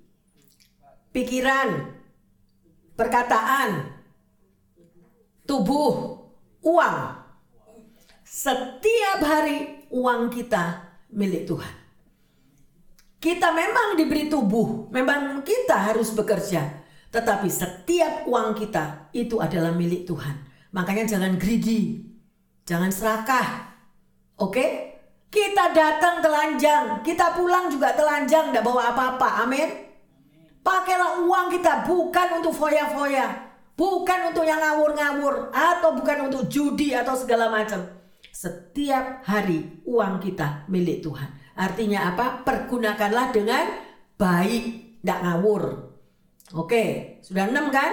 Pikiran. 1.11 1.91
Perkataan. 2.95 3.71
Tubuh. 5.43 6.23
Uang. 6.63 6.99
Setiap 8.23 9.19
hari 9.27 9.91
uang 9.91 10.31
kita 10.31 10.95
milik 11.11 11.51
Tuhan. 11.51 11.75
Kita 13.19 13.51
memang 13.51 13.99
diberi 13.99 14.31
tubuh. 14.31 14.87
Memang 14.95 15.43
kita 15.43 15.91
harus 15.91 16.15
bekerja. 16.15 16.81
Tetapi 17.13 17.49
setiap 17.51 18.25
uang 18.25 18.57
kita 18.57 19.13
itu 19.13 19.43
adalah 19.43 19.75
milik 19.75 20.09
Tuhan. 20.09 20.49
Makanya 20.73 21.05
jangan 21.05 21.37
greedy 21.37 22.09
jangan 22.65 22.89
serakah. 22.89 23.77
Oke 24.41 24.92
kita 25.33 25.73
datang 25.73 26.21
telanjang, 26.21 27.01
kita 27.01 27.33
pulang 27.33 27.73
juga 27.73 27.97
telanjang, 27.97 28.53
tidak 28.53 28.69
bawa 28.69 28.93
apa-apa. 28.93 29.49
Amin. 29.49 29.65
Pakailah 30.61 31.25
uang 31.25 31.49
kita 31.49 31.89
bukan 31.89 32.39
untuk 32.39 32.53
foya-foya, 32.53 33.27
bukan 33.73 34.29
untuk 34.29 34.45
yang 34.45 34.61
ngawur-ngawur, 34.61 35.51
atau 35.51 35.97
bukan 35.97 36.29
untuk 36.29 36.47
judi 36.53 36.93
atau 36.93 37.17
segala 37.17 37.49
macam. 37.49 37.81
Setiap 38.29 39.25
hari 39.25 39.83
uang 39.89 40.21
kita 40.21 40.69
milik 40.69 41.01
Tuhan. 41.01 41.57
Artinya 41.57 42.13
apa? 42.13 42.45
Pergunakanlah 42.45 43.33
dengan 43.33 43.65
baik, 44.21 44.65
tidak 45.01 45.19
ngawur. 45.25 45.63
Oke, 46.53 47.17
sudah 47.25 47.49
enam 47.49 47.73
kan? 47.73 47.91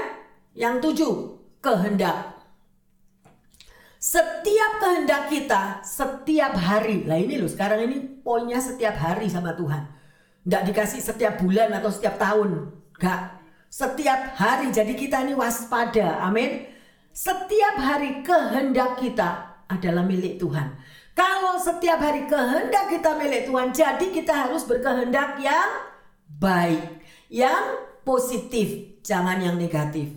Yang 0.51 0.75
tujuh, 0.91 1.13
kehendak. 1.63 2.38
Setiap 3.99 4.79
kehendak 4.79 5.27
kita, 5.27 5.83
setiap 5.83 6.55
hari. 6.55 7.03
Lah 7.03 7.19
ini 7.19 7.35
loh, 7.35 7.51
sekarang 7.51 7.83
ini 7.83 7.99
poinnya 8.23 8.63
setiap 8.63 8.95
hari 8.95 9.27
sama 9.27 9.51
Tuhan. 9.59 9.83
Nggak 10.47 10.63
dikasih 10.71 11.03
setiap 11.03 11.43
bulan 11.43 11.67
atau 11.75 11.91
setiap 11.91 12.15
tahun. 12.15 12.71
Nggak. 12.95 13.21
Setiap 13.67 14.39
hari. 14.39 14.71
Jadi 14.71 14.95
kita 14.95 15.27
ini 15.27 15.35
waspada. 15.35 16.23
Amin. 16.23 16.63
Setiap 17.11 17.75
hari 17.75 18.23
kehendak 18.23 19.03
kita 19.03 19.59
adalah 19.67 20.07
milik 20.07 20.39
Tuhan. 20.39 20.79
Kalau 21.11 21.59
setiap 21.59 21.99
hari 21.99 22.23
kehendak 22.23 22.87
kita 22.87 23.19
milik 23.19 23.51
Tuhan, 23.51 23.75
jadi 23.75 24.05
kita 24.15 24.47
harus 24.47 24.63
berkehendak 24.63 25.43
yang 25.43 25.91
baik, 26.39 27.03
yang 27.27 27.83
positif, 28.07 28.95
jangan 29.03 29.43
yang 29.43 29.59
negatif. 29.59 30.15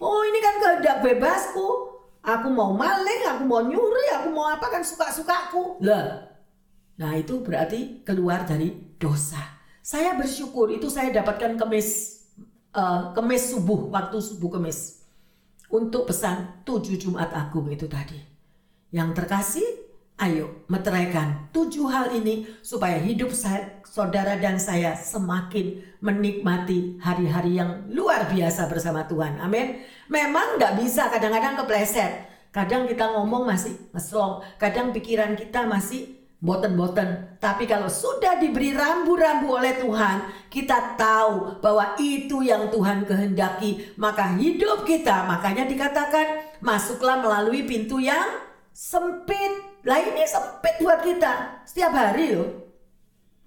Oh 0.00 0.24
ini 0.24 0.40
kan 0.40 0.56
kehendak 0.56 1.04
bebasku, 1.04 1.97
Aku 2.22 2.48
mau 2.50 2.74
maling, 2.74 3.24
aku 3.30 3.42
mau 3.46 3.62
nyuri, 3.64 4.06
aku 4.18 4.28
mau 4.34 4.50
apa 4.50 4.66
kan 4.68 4.82
suka-sukaku. 4.82 5.80
Lah. 5.82 6.28
Nah, 6.98 7.14
itu 7.14 7.40
berarti 7.40 8.02
keluar 8.02 8.42
dari 8.42 8.74
dosa. 8.98 9.38
Saya 9.80 10.18
bersyukur 10.18 10.68
itu 10.68 10.90
saya 10.90 11.14
dapatkan 11.14 11.56
kemis 11.56 12.18
uh, 12.74 13.14
kemis 13.14 13.54
subuh, 13.54 13.88
waktu 13.88 14.18
subuh 14.20 14.58
kemis. 14.58 15.06
Untuk 15.68 16.08
pesan 16.08 16.64
tujuh 16.64 16.96
Jumat 16.96 17.28
Agung 17.32 17.68
itu 17.68 17.84
tadi. 17.88 18.16
Yang 18.88 19.10
terkasih, 19.20 19.68
ayo 20.18 20.66
meteraikan 20.66 21.48
tujuh 21.54 21.86
hal 21.86 22.10
ini 22.10 22.46
supaya 22.60 22.98
hidup 22.98 23.30
saya, 23.30 23.78
saudara 23.86 24.34
dan 24.36 24.58
saya 24.58 24.98
semakin 24.98 25.78
menikmati 26.02 26.98
hari-hari 26.98 27.58
yang 27.58 27.86
luar 27.90 28.26
biasa 28.26 28.66
bersama 28.66 29.06
Tuhan. 29.06 29.38
Amin. 29.38 29.82
Memang 30.10 30.58
nggak 30.58 30.82
bisa 30.82 31.06
kadang-kadang 31.10 31.58
kepleset. 31.62 32.26
Kadang 32.50 32.90
kita 32.90 33.14
ngomong 33.14 33.46
masih 33.46 33.78
ngeslong. 33.94 34.42
Kadang 34.58 34.90
pikiran 34.90 35.38
kita 35.38 35.68
masih 35.68 36.18
boten-boten. 36.38 37.38
Tapi 37.42 37.66
kalau 37.66 37.90
sudah 37.90 38.38
diberi 38.38 38.74
rambu-rambu 38.74 39.58
oleh 39.58 39.78
Tuhan, 39.78 40.48
kita 40.48 40.94
tahu 40.94 41.60
bahwa 41.60 41.98
itu 41.98 42.42
yang 42.46 42.70
Tuhan 42.70 43.04
kehendaki. 43.04 43.94
Maka 43.98 44.38
hidup 44.38 44.86
kita, 44.86 45.26
makanya 45.26 45.66
dikatakan 45.66 46.58
masuklah 46.62 47.20
melalui 47.20 47.66
pintu 47.66 47.98
yang 47.98 48.26
sempit. 48.72 49.67
Lah 49.88 49.98
ini 50.04 50.28
sempit 50.28 50.76
buat 50.84 51.00
kita 51.00 51.64
setiap 51.64 51.96
hari 51.96 52.36
loh. 52.36 52.68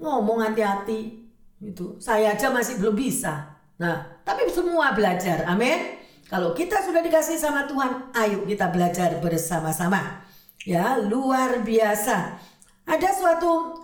Ngomong 0.01 0.41
hati-hati 0.41 1.29
itu. 1.62 2.01
Saya 2.01 2.33
aja 2.33 2.50
masih 2.50 2.81
belum 2.81 2.98
bisa. 2.98 3.62
Nah, 3.77 4.25
tapi 4.25 4.50
semua 4.50 4.98
belajar. 4.98 5.45
Amin. 5.45 6.01
Kalau 6.25 6.57
kita 6.57 6.81
sudah 6.81 7.05
dikasih 7.05 7.38
sama 7.38 7.69
Tuhan, 7.69 8.10
ayo 8.17 8.41
kita 8.50 8.74
belajar 8.74 9.21
bersama-sama. 9.21 10.25
Ya, 10.65 10.98
luar 10.98 11.62
biasa. 11.62 12.41
Ada 12.89 13.10
suatu 13.13 13.77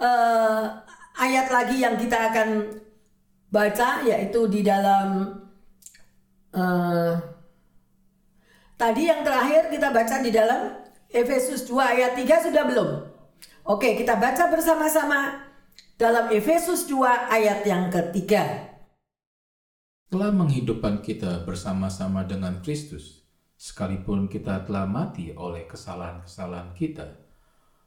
uh, 0.00 0.64
ayat 1.20 1.52
lagi 1.52 1.84
yang 1.84 2.00
kita 2.00 2.32
akan 2.32 2.48
baca 3.52 4.00
yaitu 4.04 4.48
di 4.48 4.64
dalam 4.64 5.36
uh, 6.56 7.12
tadi 8.80 9.08
yang 9.08 9.20
terakhir 9.24 9.68
kita 9.68 9.88
baca 9.92 10.16
di 10.20 10.30
dalam 10.32 10.85
Efesus 11.16 11.64
2 11.64 11.80
ayat 11.80 12.12
3 12.12 12.52
sudah 12.52 12.68
belum? 12.68 12.90
Oke, 13.64 13.96
kita 13.96 14.20
baca 14.20 14.52
bersama-sama 14.52 15.48
dalam 15.96 16.28
Efesus 16.28 16.84
2 16.84 17.32
ayat 17.32 17.64
yang 17.64 17.88
ketiga. 17.88 18.76
Telah 20.12 20.30
menghidupkan 20.30 21.00
kita 21.00 21.42
bersama-sama 21.48 22.28
dengan 22.28 22.60
Kristus, 22.60 23.24
sekalipun 23.56 24.28
kita 24.28 24.68
telah 24.68 24.84
mati 24.84 25.32
oleh 25.34 25.64
kesalahan-kesalahan 25.64 26.76
kita 26.76 27.26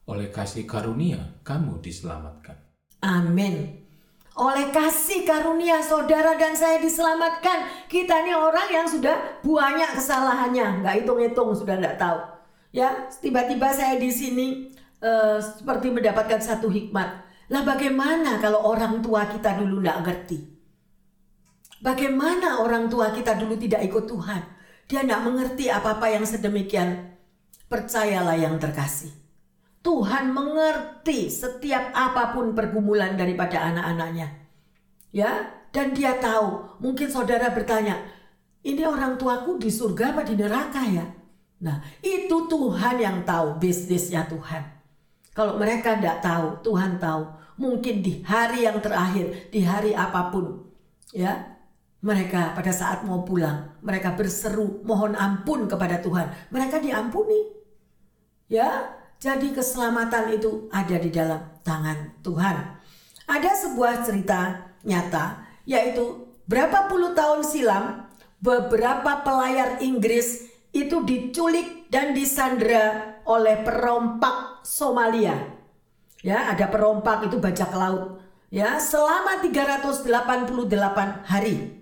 oleh 0.09 0.33
kasih 0.33 0.65
karunia 0.65 1.37
kamu 1.45 1.77
diselamatkan. 1.85 2.57
Amin. 3.05 3.85
Oleh 4.33 4.73
kasih 4.73 5.21
karunia 5.27 5.83
saudara 5.85 6.33
dan 6.33 6.57
saya 6.57 6.81
diselamatkan. 6.81 7.85
Kita 7.85 8.25
ini 8.25 8.33
orang 8.33 8.67
yang 8.73 8.87
sudah 8.89 9.39
banyak 9.45 9.99
kesalahannya, 9.99 10.81
nggak 10.81 10.95
hitung-hitung 11.03 11.53
sudah 11.53 11.77
nggak 11.77 11.99
tahu. 12.01 12.38
Ya, 12.69 13.09
tiba-tiba 13.09 13.73
saya 13.73 13.97
di 13.97 14.13
sini 14.13 14.69
uh, 15.01 15.41
seperti 15.41 15.89
mendapatkan 15.89 16.37
satu 16.37 16.69
hikmat. 16.69 17.25
Lah 17.49 17.65
bagaimana 17.65 18.37
kalau 18.37 18.61
orang 18.61 19.01
tua 19.01 19.25
kita 19.25 19.57
dulu 19.57 19.81
nggak 19.81 19.99
ngerti? 20.05 20.37
Bagaimana 21.81 22.61
orang 22.61 22.91
tua 22.91 23.09
kita 23.09 23.33
dulu 23.33 23.57
tidak 23.57 23.81
ikut 23.89 24.05
Tuhan? 24.05 24.41
Dia 24.85 25.01
nggak 25.01 25.23
mengerti 25.25 25.65
apa-apa 25.73 26.13
yang 26.13 26.25
sedemikian. 26.29 27.17
Percayalah 27.65 28.37
yang 28.37 28.61
terkasih. 28.61 29.13
Tuhan 29.79 30.29
mengerti 30.35 31.31
setiap 31.31 31.89
apa 31.95 32.35
pun 32.35 32.53
pergumulan 32.53 33.15
daripada 33.15 33.65
anak-anaknya. 33.65 34.27
Ya, 35.09 35.49
dan 35.73 35.97
dia 35.97 36.17
tahu. 36.21 36.77
Mungkin 36.83 37.09
saudara 37.09 37.49
bertanya, 37.49 37.97
ini 38.61 38.85
orang 38.85 39.17
tuaku 39.17 39.57
di 39.57 39.71
surga 39.73 40.13
apa 40.13 40.21
di 40.27 40.35
neraka 40.37 40.83
ya? 40.85 41.05
Nah, 41.59 41.83
itu 41.99 42.47
Tuhan 42.47 42.95
yang 42.99 43.27
tahu 43.27 43.59
bisnisnya 43.59 44.23
Tuhan. 44.31 44.63
Kalau 45.35 45.59
mereka 45.59 45.99
tidak 45.99 46.23
tahu, 46.23 46.47
Tuhan 46.63 46.99
tahu. 46.99 47.23
Mungkin 47.59 47.99
di 47.99 48.23
hari 48.23 48.63
yang 48.63 48.79
terakhir, 48.79 49.51
di 49.51 49.67
hari 49.67 49.91
apa 49.91 50.31
pun, 50.31 50.63
ya, 51.11 51.59
mereka 51.99 52.55
pada 52.55 52.71
saat 52.71 53.03
mau 53.03 53.27
pulang, 53.27 53.75
mereka 53.83 54.15
berseru 54.15 54.79
mohon 54.87 55.19
ampun 55.19 55.67
kepada 55.67 55.99
Tuhan. 55.99 56.31
Mereka 56.47 56.79
diampuni. 56.79 57.51
Ya, 58.47 58.95
jadi 59.19 59.51
keselamatan 59.51 60.31
itu 60.39 60.71
ada 60.71 60.95
di 60.95 61.11
dalam 61.11 61.43
tangan 61.67 62.23
Tuhan. 62.23 62.55
Ada 63.27 63.51
sebuah 63.67 64.07
cerita 64.07 64.71
nyata 64.87 65.45
yaitu 65.67 66.25
berapa 66.49 66.89
puluh 66.89 67.13
tahun 67.13 67.45
silam 67.45 68.09
beberapa 68.41 69.21
pelayar 69.21 69.83
Inggris 69.85 70.48
itu 70.69 71.01
diculik 71.01 71.89
dan 71.89 72.13
disandera 72.13 73.17
oleh 73.25 73.61
perompak 73.65 74.61
Somalia. 74.61 75.33
Ya, 76.21 76.51
ada 76.51 76.67
perompak 76.69 77.31
itu 77.31 77.39
bajak 77.41 77.71
laut. 77.73 78.21
Ya, 78.49 78.81
selama 78.81 79.41
388 79.41 81.25
hari. 81.25 81.79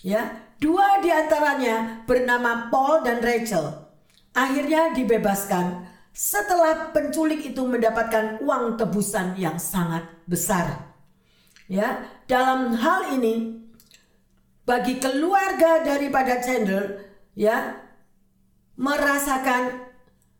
Ya, 0.00 0.40
dua 0.60 1.00
di 1.04 1.12
antaranya 1.12 2.04
bernama 2.04 2.72
Paul 2.72 3.04
dan 3.04 3.20
Rachel. 3.20 3.88
Akhirnya 4.32 4.94
dibebaskan 4.94 5.90
setelah 6.14 6.94
penculik 6.94 7.42
itu 7.44 7.62
mendapatkan 7.66 8.40
uang 8.40 8.78
tebusan 8.78 9.36
yang 9.36 9.58
sangat 9.58 10.06
besar. 10.24 10.92
Ya, 11.66 12.06
dalam 12.30 12.74
hal 12.78 13.14
ini 13.14 13.60
bagi 14.66 15.02
keluarga 15.02 15.82
daripada 15.82 16.38
Chandler 16.38 17.10
ya 17.34 17.74
merasakan 18.80 19.92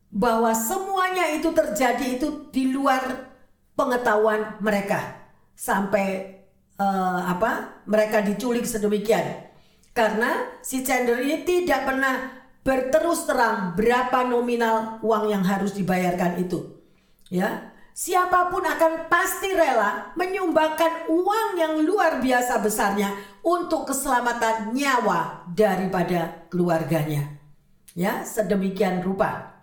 bahwa 0.08 0.56
semuanya 0.56 1.36
itu 1.36 1.52
terjadi 1.52 2.16
itu 2.16 2.48
di 2.48 2.72
luar 2.72 3.28
pengetahuan 3.76 4.56
mereka 4.64 5.28
sampai 5.52 6.40
uh, 6.80 7.20
apa 7.28 7.84
mereka 7.84 8.24
diculik 8.24 8.64
sedemikian 8.64 9.50
karena 9.90 10.48
si 10.64 10.80
Chandler 10.86 11.20
ini 11.20 11.44
tidak 11.44 11.84
pernah 11.84 12.40
berterus 12.62 13.26
terang 13.26 13.74
berapa 13.74 14.22
nominal 14.22 15.02
uang 15.02 15.32
yang 15.32 15.42
harus 15.42 15.74
dibayarkan 15.74 16.38
itu. 16.38 16.78
Ya, 17.30 17.74
siapa 17.94 18.50
pun 18.50 18.62
akan 18.62 19.10
pasti 19.10 19.54
rela 19.54 20.14
menyumbangkan 20.14 21.10
uang 21.10 21.48
yang 21.58 21.74
luar 21.82 22.22
biasa 22.22 22.58
besarnya 22.62 23.14
untuk 23.42 23.90
keselamatan 23.90 24.74
nyawa 24.74 25.46
daripada 25.50 26.46
keluarganya. 26.50 27.39
Ya, 28.00 28.24
sedemikian 28.24 29.04
rupa. 29.04 29.60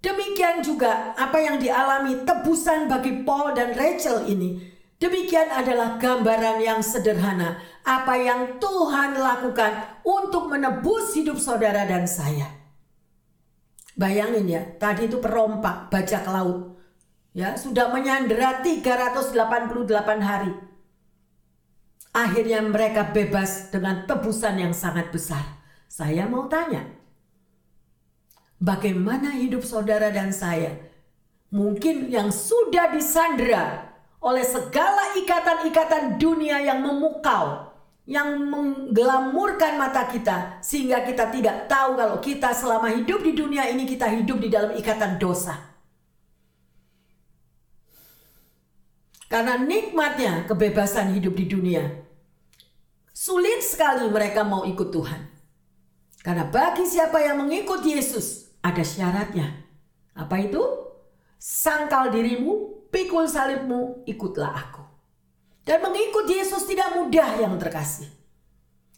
Demikian 0.00 0.64
juga 0.64 1.12
apa 1.12 1.36
yang 1.36 1.60
dialami 1.60 2.24
tebusan 2.24 2.88
bagi 2.88 3.28
Paul 3.28 3.52
dan 3.52 3.76
Rachel 3.76 4.24
ini 4.24 4.72
Demikian 5.02 5.50
adalah 5.50 5.98
gambaran 5.98 6.62
yang 6.62 6.78
sederhana 6.78 7.58
apa 7.82 8.14
yang 8.14 8.62
Tuhan 8.62 9.18
lakukan 9.18 9.98
untuk 10.06 10.46
menebus 10.46 11.18
hidup 11.18 11.42
saudara 11.42 11.82
dan 11.90 12.06
saya. 12.06 12.46
Bayangin 13.98 14.46
ya, 14.46 14.62
tadi 14.78 15.10
itu 15.10 15.18
perompak 15.18 15.90
bajak 15.90 16.22
laut. 16.30 16.78
Ya, 17.34 17.58
sudah 17.58 17.90
menyandera 17.90 18.62
388 18.62 20.22
hari. 20.22 20.54
Akhirnya 22.14 22.62
mereka 22.62 23.10
bebas 23.10 23.74
dengan 23.74 24.06
tebusan 24.06 24.54
yang 24.62 24.70
sangat 24.70 25.10
besar. 25.10 25.42
Saya 25.90 26.30
mau 26.30 26.46
tanya, 26.46 26.86
bagaimana 28.62 29.34
hidup 29.34 29.66
saudara 29.66 30.14
dan 30.14 30.30
saya? 30.30 30.78
Mungkin 31.50 32.08
yang 32.08 32.30
sudah 32.30 32.94
disandera 32.94 33.90
oleh 34.22 34.46
segala 34.46 35.18
ikatan-ikatan 35.18 36.16
dunia 36.16 36.62
yang 36.62 36.80
memukau, 36.80 37.74
yang 38.06 38.38
mengglamurkan 38.48 39.76
mata 39.76 40.06
kita 40.08 40.62
sehingga 40.62 41.02
kita 41.02 41.28
tidak 41.28 41.66
tahu 41.66 41.98
kalau 41.98 42.16
kita 42.22 42.54
selama 42.54 42.88
hidup 42.94 43.20
di 43.20 43.34
dunia 43.34 43.68
ini 43.68 43.84
kita 43.84 44.08
hidup 44.08 44.38
di 44.38 44.48
dalam 44.48 44.72
ikatan 44.78 45.18
dosa. 45.18 45.58
Karena 49.28 49.56
nikmatnya 49.56 50.44
kebebasan 50.44 51.16
hidup 51.16 51.32
di 51.36 51.48
dunia. 51.48 51.84
Sulit 53.12 53.64
sekali 53.64 54.08
mereka 54.08 54.44
mau 54.44 54.64
ikut 54.64 54.88
Tuhan. 54.92 55.20
Karena 56.20 56.44
bagi 56.46 56.84
siapa 56.84 57.16
yang 57.18 57.40
mengikut 57.40 57.80
Yesus 57.80 58.41
ada 58.62 58.82
syaratnya. 58.86 59.50
Apa 60.14 60.38
itu? 60.38 60.62
Sangkal 61.42 62.14
dirimu, 62.14 62.86
pikul 62.94 63.26
salibmu, 63.26 64.06
ikutlah 64.06 64.54
aku. 64.54 64.82
Dan 65.66 65.82
mengikut 65.82 66.26
Yesus 66.30 66.66
tidak 66.66 66.94
mudah 66.94 67.42
yang 67.42 67.58
terkasih. 67.58 68.06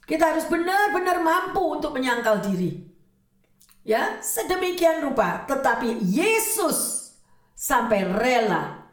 Kita 0.05 0.37
harus 0.37 0.45
benar-benar 0.45 1.25
mampu 1.25 1.61
untuk 1.61 1.97
menyangkal 1.97 2.45
diri. 2.45 2.85
Ya, 3.85 4.21
sedemikian 4.21 5.05
rupa, 5.05 5.45
tetapi 5.49 6.01
Yesus 6.05 7.13
sampai 7.53 8.05
rela 8.05 8.85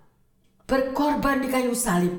berkorban 0.67 1.43
di 1.43 1.47
kayu 1.51 1.75
salib 1.75 2.11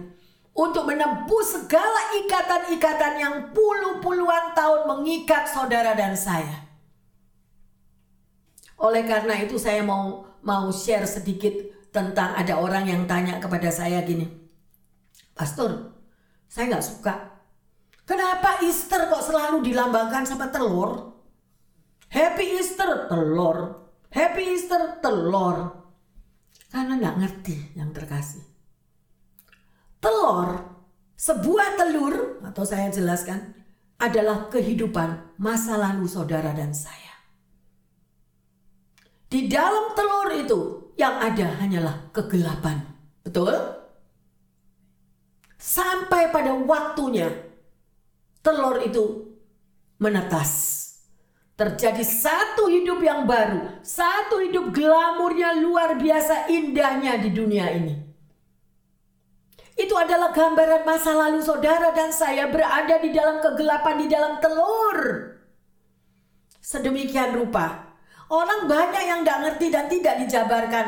untuk 0.53 0.89
menebus 0.89 1.57
segala 1.57 2.17
ikatan-ikatan 2.25 3.15
yang 3.17 3.35
puluh-puluhan 3.57 4.53
tahun 4.53 4.89
mengikat 4.89 5.49
saudara 5.49 5.97
dan 5.97 6.13
saya. 6.13 6.72
Oleh 8.81 9.05
karena 9.05 9.37
itu 9.41 9.61
saya 9.61 9.85
mau 9.85 10.25
mau 10.43 10.71
share 10.73 11.07
sedikit 11.07 11.53
tentang 11.93 12.33
ada 12.39 12.57
orang 12.57 12.89
yang 12.89 13.05
tanya 13.05 13.37
kepada 13.37 13.69
saya 13.69 14.01
gini, 14.03 14.25
Pastor, 15.37 15.93
saya 16.49 16.73
nggak 16.73 16.87
suka. 16.87 17.15
Kenapa 18.03 18.65
Easter 18.65 19.07
kok 19.09 19.23
selalu 19.23 19.63
dilambangkan 19.63 20.27
sama 20.27 20.51
telur? 20.51 21.13
Happy 22.13 22.61
Easter 22.61 23.09
telur, 23.09 23.89
Happy 24.13 24.53
Easter 24.53 25.01
telur. 25.01 25.81
Karena 26.69 26.97
nggak 26.97 27.17
ngerti 27.21 27.57
yang 27.77 27.93
terkasih. 27.93 28.45
Telur, 30.01 30.61
sebuah 31.15 31.79
telur, 31.79 32.43
atau 32.43 32.65
saya 32.65 32.89
jelaskan, 32.91 33.55
adalah 34.01 34.51
kehidupan 34.51 35.39
masa 35.39 35.79
lalu 35.79 36.11
saudara 36.11 36.51
dan 36.55 36.75
saya. 36.75 37.02
Di 39.33 39.49
dalam 39.49 39.97
telur 39.97 40.29
itu 40.37 40.61
yang 41.01 41.17
ada 41.17 41.57
hanyalah 41.65 42.13
kegelapan. 42.13 42.85
Betul? 43.25 43.57
Sampai 45.57 46.29
pada 46.29 46.53
waktunya 46.53 47.33
telur 48.45 48.85
itu 48.85 49.33
menetas. 49.97 50.85
Terjadi 51.57 52.05
satu 52.05 52.69
hidup 52.69 53.01
yang 53.01 53.25
baru, 53.25 53.81
satu 53.81 54.45
hidup 54.45 54.69
glamurnya 54.75 55.57
luar 55.65 55.97
biasa 55.97 56.53
indahnya 56.53 57.17
di 57.17 57.31
dunia 57.33 57.73
ini. 57.73 57.95
Itu 59.79 59.97
adalah 59.97 60.37
gambaran 60.37 60.85
masa 60.85 61.17
lalu 61.17 61.41
saudara 61.41 61.97
dan 61.97 62.13
saya 62.13 62.53
berada 62.53 63.01
di 63.01 63.09
dalam 63.09 63.41
kegelapan 63.41 63.95
di 63.97 64.07
dalam 64.13 64.33
telur. 64.45 64.99
Sedemikian 66.61 67.33
rupa. 67.33 67.92
Orang 68.33 68.65
banyak 68.65 69.05
yang 69.05 69.21
tidak 69.21 69.39
ngerti 69.45 69.67
dan 69.69 69.85
tidak 69.93 70.15
dijabarkan. 70.25 70.87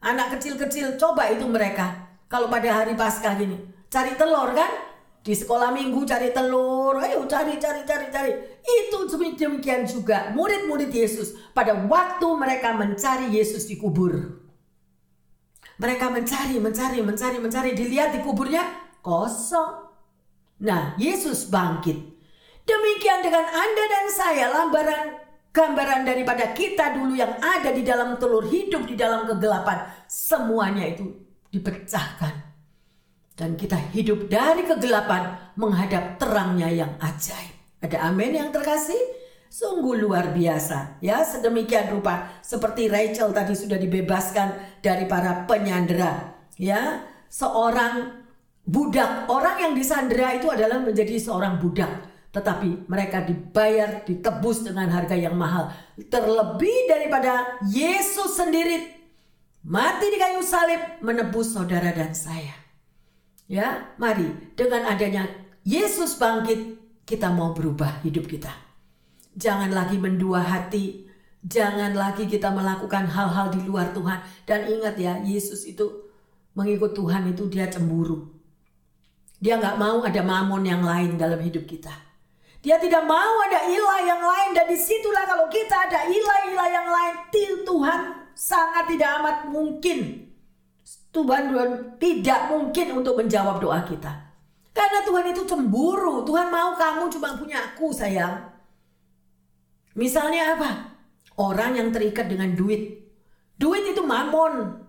Anak 0.00 0.40
kecil-kecil 0.40 0.96
coba 0.96 1.28
itu 1.28 1.44
mereka. 1.44 2.08
Kalau 2.24 2.48
pada 2.48 2.72
hari 2.72 2.96
Paskah 2.96 3.36
gini. 3.36 3.60
Cari 3.92 4.16
telur 4.16 4.56
kan? 4.56 4.96
di 5.26 5.34
sekolah 5.34 5.74
minggu 5.74 6.06
cari 6.06 6.30
telur, 6.30 7.02
ayo 7.02 7.26
cari, 7.26 7.58
cari, 7.58 7.82
cari, 7.82 8.06
cari. 8.14 8.30
Itu 8.62 9.10
demikian 9.10 9.82
juga 9.82 10.30
murid-murid 10.30 10.86
Yesus 10.94 11.34
pada 11.50 11.74
waktu 11.74 12.28
mereka 12.38 12.78
mencari 12.78 13.34
Yesus 13.34 13.66
di 13.66 13.74
kubur. 13.74 14.14
Mereka 15.82 16.14
mencari, 16.14 16.62
mencari, 16.62 17.02
mencari, 17.02 17.42
mencari, 17.42 17.70
dilihat 17.74 18.14
di 18.14 18.22
kuburnya 18.22 18.70
kosong. 19.02 19.90
Nah, 20.62 20.94
Yesus 20.94 21.50
bangkit. 21.50 21.98
Demikian 22.62 23.26
dengan 23.26 23.50
Anda 23.50 23.84
dan 23.90 24.06
saya, 24.14 24.46
lambaran 24.54 25.25
gambaran 25.56 26.04
daripada 26.04 26.52
kita 26.52 26.92
dulu 26.92 27.16
yang 27.16 27.40
ada 27.40 27.72
di 27.72 27.80
dalam 27.80 28.20
telur 28.20 28.44
hidup 28.44 28.84
di 28.84 28.92
dalam 28.92 29.24
kegelapan. 29.24 29.88
Semuanya 30.04 30.84
itu 30.84 31.08
dipecahkan 31.48 32.44
dan 33.32 33.56
kita 33.56 33.80
hidup 33.96 34.28
dari 34.28 34.68
kegelapan 34.68 35.32
menghadap 35.56 36.20
terangnya 36.20 36.68
yang 36.68 36.92
ajaib. 37.00 37.56
Ada 37.80 38.12
amin 38.12 38.36
yang 38.36 38.52
terkasih? 38.52 39.00
Sungguh 39.48 39.96
luar 39.96 40.36
biasa 40.36 41.00
ya 41.00 41.24
sedemikian 41.24 41.88
rupa 41.88 42.42
seperti 42.44 42.92
Rachel 42.92 43.32
tadi 43.32 43.56
sudah 43.56 43.78
dibebaskan 43.80 44.82
dari 44.84 45.08
para 45.08 45.46
penyandera 45.48 46.34
ya 46.58 47.06
seorang 47.30 48.26
budak 48.66 49.30
orang 49.30 49.56
yang 49.62 49.72
disandera 49.78 50.34
itu 50.34 50.50
adalah 50.50 50.82
menjadi 50.82 51.14
seorang 51.16 51.62
budak 51.62 51.88
tetapi 52.36 52.84
mereka 52.84 53.24
dibayar 53.24 54.04
ditebus 54.04 54.68
dengan 54.68 54.92
harga 54.92 55.16
yang 55.16 55.32
mahal 55.32 55.72
terlebih 56.12 56.84
daripada 56.84 57.56
Yesus 57.64 58.36
sendiri 58.36 58.92
mati 59.64 60.12
di 60.12 60.20
kayu 60.20 60.44
salib 60.44 61.00
menebus 61.00 61.56
saudara 61.56 61.96
dan 61.96 62.12
saya 62.12 62.66
Ya, 63.46 63.94
mari 63.94 64.26
dengan 64.58 64.90
adanya 64.90 65.30
Yesus 65.62 66.18
bangkit, 66.18 66.82
kita 67.06 67.30
mau 67.30 67.54
berubah 67.54 68.02
hidup 68.02 68.26
kita. 68.26 68.50
Jangan 69.38 69.70
lagi 69.70 70.02
mendua 70.02 70.42
hati, 70.42 71.06
jangan 71.46 71.94
lagi 71.94 72.26
kita 72.26 72.50
melakukan 72.50 73.06
hal-hal 73.06 73.54
di 73.54 73.62
luar 73.62 73.94
Tuhan. 73.94 74.18
Dan 74.42 74.66
ingat 74.66 74.98
ya, 74.98 75.22
Yesus 75.22 75.62
itu 75.62 76.10
mengikut 76.58 76.90
Tuhan 76.98 77.30
itu 77.30 77.46
dia 77.46 77.70
cemburu. 77.70 78.34
Dia 79.38 79.62
nggak 79.62 79.78
mau 79.78 80.02
ada 80.02 80.22
mamon 80.26 80.66
yang 80.66 80.82
lain 80.82 81.14
dalam 81.14 81.38
hidup 81.38 81.70
kita. 81.70 81.94
Dia 82.66 82.82
tidak 82.82 83.06
mau 83.06 83.46
ada 83.46 83.62
ilah 83.70 84.00
yang 84.02 84.18
lain 84.18 84.50
dan 84.58 84.66
di 84.66 84.74
situlah 84.74 85.22
kalau 85.22 85.46
kita 85.46 85.86
ada 85.86 86.10
ilah-ilah 86.10 86.66
yang 86.66 86.88
lain, 86.90 87.14
Tuhan 87.62 88.00
sangat 88.34 88.90
tidak 88.90 89.22
amat 89.22 89.36
mungkin 89.54 90.26
Tuhan 91.16 91.42
tidak 91.96 92.40
mungkin 92.52 92.86
untuk 93.00 93.16
menjawab 93.16 93.56
doa 93.56 93.80
kita. 93.88 94.12
Karena 94.76 95.00
Tuhan 95.08 95.32
itu 95.32 95.48
cemburu. 95.48 96.20
Tuhan 96.28 96.52
mau 96.52 96.76
kamu 96.76 97.08
cuma 97.08 97.32
punya 97.40 97.72
aku 97.72 97.88
sayang. 97.88 98.52
Misalnya 99.96 100.60
apa? 100.60 100.70
Orang 101.40 101.80
yang 101.80 101.88
terikat 101.88 102.28
dengan 102.28 102.52
duit. 102.52 103.00
Duit 103.56 103.88
itu 103.88 104.04
mamon. 104.04 104.84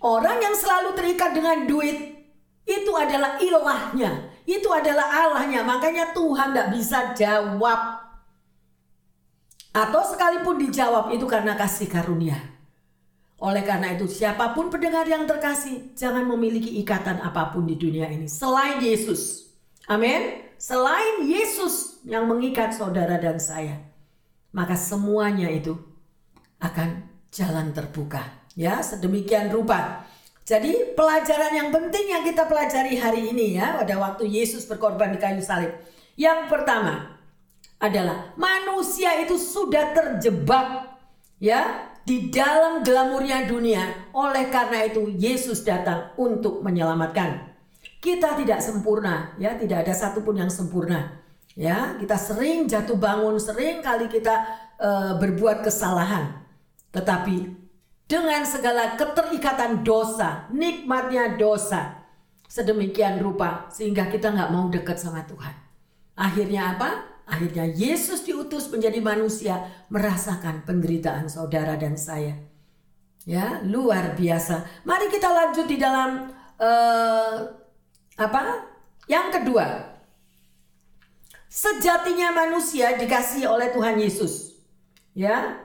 Orang 0.00 0.40
yang 0.40 0.56
selalu 0.56 0.96
terikat 0.96 1.36
dengan 1.36 1.68
duit 1.68 2.24
itu 2.64 2.92
adalah 2.96 3.36
ilahnya. 3.36 4.29
Itu 4.50 4.74
adalah 4.74 5.06
Allahnya. 5.06 5.62
Makanya 5.62 6.10
Tuhan 6.10 6.50
tidak 6.50 6.68
bisa 6.74 7.14
jawab. 7.14 8.02
Atau 9.70 10.02
sekalipun 10.02 10.58
dijawab 10.58 11.14
itu 11.14 11.22
karena 11.30 11.54
kasih 11.54 11.86
karunia. 11.86 12.34
Oleh 13.38 13.62
karena 13.62 13.94
itu, 13.94 14.10
siapa 14.10 14.52
pun 14.52 14.68
pendengar 14.68 15.06
yang 15.06 15.24
terkasih, 15.24 15.94
jangan 15.94 16.26
memiliki 16.26 16.82
ikatan 16.82 17.22
apa 17.22 17.54
pun 17.54 17.64
di 17.64 17.78
dunia 17.78 18.10
ini 18.10 18.28
selain 18.28 18.82
Yesus. 18.82 19.54
Amin. 19.88 20.44
Selain 20.60 21.24
Yesus 21.24 22.04
yang 22.04 22.28
mengikat 22.28 22.76
saudara 22.76 23.16
dan 23.16 23.40
saya, 23.40 23.80
maka 24.52 24.76
semuanya 24.76 25.48
itu 25.48 25.72
akan 26.60 27.08
jalan 27.32 27.72
terbuka. 27.72 28.20
Ya, 28.52 28.84
sedemikian 28.84 29.48
rupa. 29.48 30.04
Jadi 30.50 30.98
pelajaran 30.98 31.54
yang 31.54 31.70
penting 31.70 32.10
yang 32.10 32.26
kita 32.26 32.42
pelajari 32.50 32.98
hari 32.98 33.30
ini 33.30 33.54
ya 33.54 33.78
pada 33.78 33.94
waktu 34.02 34.26
Yesus 34.26 34.66
berkorban 34.66 35.14
di 35.14 35.22
kayu 35.22 35.38
salib. 35.38 35.70
Yang 36.18 36.50
pertama 36.50 37.22
adalah 37.78 38.34
manusia 38.34 39.14
itu 39.22 39.38
sudah 39.38 39.94
terjebak 39.94 40.98
ya 41.38 41.86
di 42.02 42.34
dalam 42.34 42.82
glamurnya 42.82 43.46
dunia. 43.46 44.10
Oleh 44.10 44.50
karena 44.50 44.90
itu 44.90 45.06
Yesus 45.14 45.62
datang 45.62 46.10
untuk 46.18 46.66
menyelamatkan. 46.66 47.46
Kita 48.02 48.34
tidak 48.34 48.58
sempurna, 48.58 49.38
ya, 49.38 49.54
tidak 49.54 49.86
ada 49.86 49.94
satupun 49.94 50.34
yang 50.34 50.50
sempurna. 50.50 51.20
Ya, 51.54 51.94
kita 52.00 52.18
sering 52.18 52.66
jatuh 52.66 52.98
bangun, 52.98 53.38
sering 53.38 53.84
kali 53.86 54.10
kita 54.10 54.34
uh, 54.82 55.14
berbuat 55.20 55.62
kesalahan. 55.62 56.42
Tetapi 56.90 57.69
dengan 58.10 58.42
segala 58.42 58.98
keterikatan 58.98 59.86
dosa, 59.86 60.50
nikmatnya 60.50 61.38
dosa, 61.38 62.02
sedemikian 62.50 63.22
rupa 63.22 63.70
sehingga 63.70 64.10
kita 64.10 64.34
nggak 64.34 64.50
mau 64.50 64.66
dekat 64.66 64.98
sama 64.98 65.22
Tuhan. 65.22 65.54
Akhirnya 66.18 66.74
apa? 66.74 67.06
Akhirnya 67.30 67.70
Yesus 67.70 68.26
diutus 68.26 68.66
menjadi 68.74 68.98
manusia 68.98 69.62
merasakan 69.86 70.66
penderitaan 70.66 71.30
saudara 71.30 71.78
dan 71.78 71.94
saya. 71.94 72.34
Ya, 73.22 73.62
luar 73.62 74.18
biasa. 74.18 74.82
Mari 74.82 75.06
kita 75.06 75.30
lanjut 75.30 75.70
di 75.70 75.78
dalam 75.78 76.34
uh, 76.58 77.34
apa? 78.18 78.42
Yang 79.06 79.38
kedua. 79.38 79.66
Sejatinya 81.46 82.34
manusia 82.34 82.98
dikasih 82.98 83.46
oleh 83.46 83.70
Tuhan 83.70 84.02
Yesus. 84.02 84.58
Ya. 85.14 85.62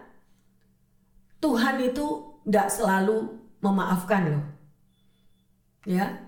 Tuhan 1.42 1.82
itu 1.82 2.25
tidak 2.46 2.70
selalu 2.70 3.34
memaafkan 3.60 4.38
loh. 4.38 4.46
Ya, 5.86 6.26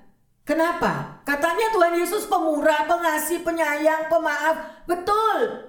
Kenapa? 0.47 1.19
Katanya 1.27 1.67
Tuhan 1.75 1.99
Yesus 1.99 2.23
pemurah, 2.23 2.87
pengasih, 2.87 3.43
penyayang, 3.43 4.07
pemaaf. 4.07 4.87
Betul. 4.87 5.67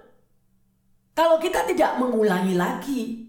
Kalau 1.18 1.42
kita 1.42 1.66
tidak 1.66 1.98
mengulangi 1.98 2.54
lagi, 2.54 3.26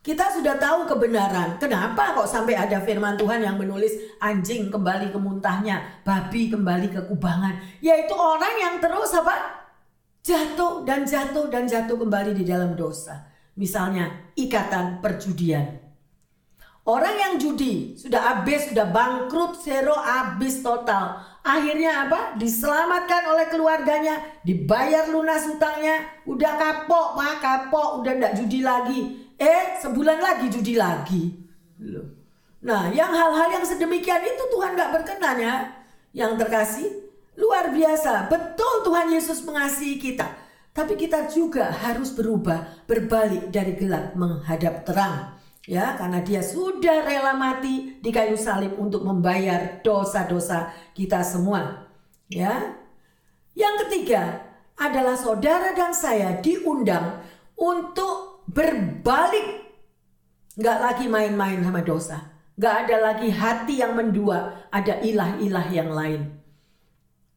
kita 0.00 0.32
sudah 0.32 0.56
tahu 0.56 0.88
kebenaran. 0.88 1.60
Kenapa 1.60 2.16
kok 2.16 2.24
sampai 2.24 2.56
ada 2.56 2.80
firman 2.80 3.20
Tuhan 3.20 3.44
yang 3.44 3.60
menulis 3.60 3.92
anjing 4.24 4.72
kembali 4.72 5.12
ke 5.12 5.20
muntahnya, 5.20 6.00
babi 6.00 6.48
kembali 6.48 6.88
ke 6.88 7.04
kubangan. 7.12 7.60
Yaitu 7.84 8.16
orang 8.16 8.56
yang 8.56 8.74
terus 8.80 9.12
apa? 9.20 9.68
Jatuh 10.24 10.80
dan 10.88 11.04
jatuh 11.04 11.52
dan 11.52 11.68
jatuh 11.68 12.00
kembali 12.00 12.32
di 12.32 12.48
dalam 12.48 12.72
dosa. 12.72 13.20
Misalnya 13.60 14.32
ikatan 14.32 15.04
perjudian. 15.04 15.85
Orang 16.86 17.18
yang 17.18 17.34
judi 17.34 17.98
sudah 17.98 18.22
habis, 18.22 18.70
sudah 18.70 18.86
bangkrut, 18.94 19.58
zero 19.58 19.98
habis 19.98 20.62
total. 20.62 21.18
Akhirnya 21.42 22.06
apa? 22.06 22.38
Diselamatkan 22.38 23.26
oleh 23.26 23.50
keluarganya, 23.50 24.22
dibayar 24.46 25.10
lunas 25.10 25.50
hutangnya, 25.50 26.06
udah 26.30 26.54
kapok, 26.54 27.18
pak 27.18 27.34
kapok, 27.42 27.98
udah 27.98 28.12
ndak 28.22 28.38
judi 28.38 28.62
lagi. 28.62 29.18
Eh, 29.34 29.82
sebulan 29.82 30.22
lagi 30.22 30.46
judi 30.46 30.78
lagi. 30.78 31.34
Loh. 31.82 32.06
Nah, 32.62 32.86
yang 32.94 33.10
hal-hal 33.10 33.50
yang 33.50 33.66
sedemikian 33.66 34.22
itu 34.22 34.46
Tuhan 34.46 34.78
nggak 34.78 34.92
berkenan 34.94 35.36
ya. 35.42 35.56
Yang 36.14 36.32
terkasih, 36.46 36.88
luar 37.34 37.74
biasa. 37.74 38.30
Betul 38.30 38.86
Tuhan 38.86 39.10
Yesus 39.10 39.42
mengasihi 39.42 39.98
kita. 39.98 40.26
Tapi 40.70 40.94
kita 40.94 41.26
juga 41.34 41.66
harus 41.66 42.14
berubah, 42.14 42.86
berbalik 42.86 43.50
dari 43.50 43.74
gelap 43.74 44.14
menghadap 44.14 44.86
terang. 44.86 45.34
Ya, 45.66 45.98
karena 45.98 46.22
dia 46.22 46.38
sudah 46.46 47.02
rela 47.02 47.34
mati 47.34 47.98
di 47.98 48.10
kayu 48.14 48.38
salib 48.38 48.78
untuk 48.78 49.02
membayar 49.02 49.82
dosa-dosa 49.82 50.70
kita 50.94 51.26
semua. 51.26 51.90
Ya. 52.30 52.78
Yang 53.58 53.74
ketiga 53.86 54.46
adalah 54.78 55.18
saudara 55.18 55.74
dan 55.74 55.90
saya 55.90 56.38
diundang 56.38 57.18
untuk 57.58 58.46
berbalik. 58.46 59.66
Nggak 60.54 60.78
lagi 60.78 61.06
main-main 61.10 61.58
sama 61.58 61.82
dosa. 61.82 62.30
Nggak 62.56 62.74
ada 62.86 62.96
lagi 63.12 63.28
hati 63.28 63.74
yang 63.82 63.98
mendua, 63.98 64.70
ada 64.72 65.02
ilah-ilah 65.02 65.66
yang 65.68 65.90
lain. 65.92 66.22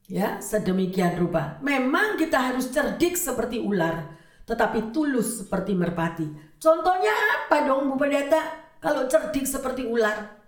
Ya, 0.05 0.37
sedemikian 0.37 1.17
rupa. 1.17 1.57
Memang 1.65 2.15
kita 2.15 2.39
harus 2.39 2.69
cerdik 2.71 3.17
seperti 3.17 3.57
ular, 3.59 4.18
tetapi 4.49 4.89
tulus 4.89 5.45
seperti 5.45 5.77
merpati. 5.77 6.25
Contohnya 6.57 7.13
apa 7.37 7.69
dong 7.69 7.93
Bu 7.93 8.01
Pendeta? 8.01 8.41
Kalau 8.81 9.05
cerdik 9.05 9.45
seperti 9.45 9.85
ular. 9.85 10.41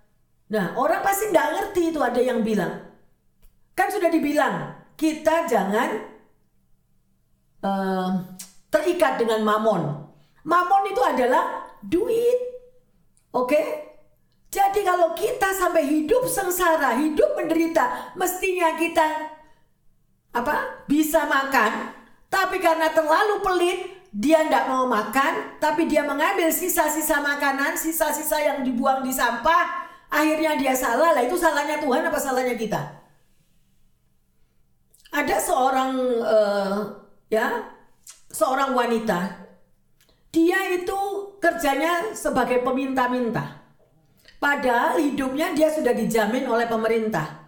Nah 0.50 0.74
orang 0.74 1.06
pasti 1.06 1.30
nggak 1.30 1.50
ngerti 1.54 1.94
itu 1.94 2.00
ada 2.02 2.18
yang 2.18 2.42
bilang. 2.42 2.82
Kan 3.78 3.94
sudah 3.94 4.10
dibilang 4.10 4.74
kita 4.98 5.46
jangan 5.46 5.90
uh, 7.62 8.10
terikat 8.74 9.22
dengan 9.22 9.46
mamon. 9.46 10.10
Mamon 10.50 10.84
itu 10.90 11.02
adalah 11.06 11.70
duit. 11.86 12.40
Oke? 13.38 13.54
Okay? 13.54 13.66
Jadi 14.52 14.84
kalau 14.84 15.16
kita 15.16 15.56
sampai 15.56 15.88
hidup 15.88 16.28
sengsara, 16.28 17.00
hidup 17.00 17.40
menderita, 17.40 18.12
mestinya 18.20 18.76
kita 18.76 19.32
apa? 20.36 20.84
Bisa 20.92 21.24
makan, 21.24 22.01
tapi 22.32 22.64
karena 22.64 22.88
terlalu 22.96 23.44
pelit, 23.44 23.80
dia 24.16 24.48
tidak 24.48 24.72
mau 24.72 24.88
makan, 24.88 25.60
tapi 25.60 25.84
dia 25.92 26.08
mengambil 26.08 26.48
sisa-sisa 26.48 27.20
makanan, 27.20 27.76
sisa-sisa 27.76 28.40
yang 28.40 28.64
dibuang 28.64 29.04
di 29.04 29.12
sampah, 29.12 29.92
akhirnya 30.08 30.56
dia 30.56 30.72
salah. 30.72 31.12
Lah 31.12 31.28
itu 31.28 31.36
salahnya 31.36 31.84
Tuhan 31.84 32.08
apa 32.08 32.16
salahnya 32.16 32.56
kita? 32.56 32.80
Ada 35.12 35.44
seorang 35.44 35.92
uh, 36.24 36.80
ya, 37.28 37.68
seorang 38.32 38.72
wanita. 38.72 39.52
Dia 40.32 40.72
itu 40.72 41.00
kerjanya 41.44 42.16
sebagai 42.16 42.64
peminta-minta. 42.64 43.60
Padahal 44.40 45.04
hidupnya 45.04 45.52
dia 45.52 45.68
sudah 45.68 45.92
dijamin 45.92 46.48
oleh 46.48 46.64
pemerintah. 46.72 47.41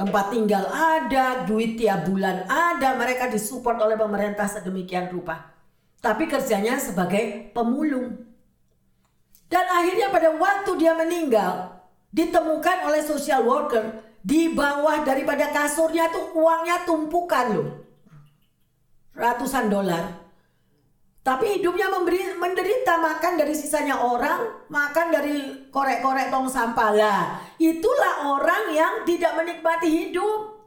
Tempat 0.00 0.32
tinggal 0.32 0.64
ada, 0.64 1.44
duit 1.44 1.76
tiap 1.76 2.08
bulan 2.08 2.48
ada, 2.48 2.96
mereka 2.96 3.28
disupport 3.28 3.84
oleh 3.84 4.00
pemerintah 4.00 4.48
sedemikian 4.48 5.12
rupa. 5.12 5.52
Tapi 6.00 6.24
kerjanya 6.24 6.80
sebagai 6.80 7.52
pemulung. 7.52 8.16
Dan 9.52 9.60
akhirnya 9.68 10.08
pada 10.08 10.32
waktu 10.32 10.72
dia 10.80 10.96
meninggal, 10.96 11.84
ditemukan 12.16 12.88
oleh 12.88 13.04
social 13.04 13.44
worker 13.44 14.00
di 14.24 14.56
bawah 14.56 15.04
daripada 15.04 15.52
kasurnya 15.52 16.08
tuh 16.08 16.32
uangnya 16.32 16.88
tumpukan 16.88 17.46
loh. 17.52 17.68
Ratusan 19.12 19.68
dolar. 19.68 20.29
Tapi 21.20 21.60
hidupnya 21.60 21.92
memberi, 21.92 22.32
menderita 22.32 22.96
makan 22.96 23.36
dari 23.36 23.52
sisanya 23.52 24.00
orang, 24.00 24.64
makan 24.72 25.12
dari 25.12 25.68
korek-korek 25.68 26.32
tong 26.32 26.48
sampah 26.48 26.90
lah. 26.96 27.20
Itulah 27.60 28.24
orang 28.24 28.72
yang 28.72 28.94
tidak 29.04 29.36
menikmati 29.36 29.88
hidup. 29.88 30.64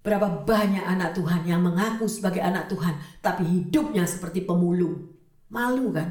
Berapa 0.00 0.44
banyak 0.44 0.84
anak 0.84 1.16
Tuhan 1.16 1.44
yang 1.44 1.60
mengaku 1.60 2.08
sebagai 2.08 2.40
anak 2.40 2.68
Tuhan, 2.72 2.96
tapi 3.20 3.44
hidupnya 3.44 4.08
seperti 4.08 4.44
pemulung. 4.44 5.12
Malu 5.52 5.92
kan? 5.92 6.08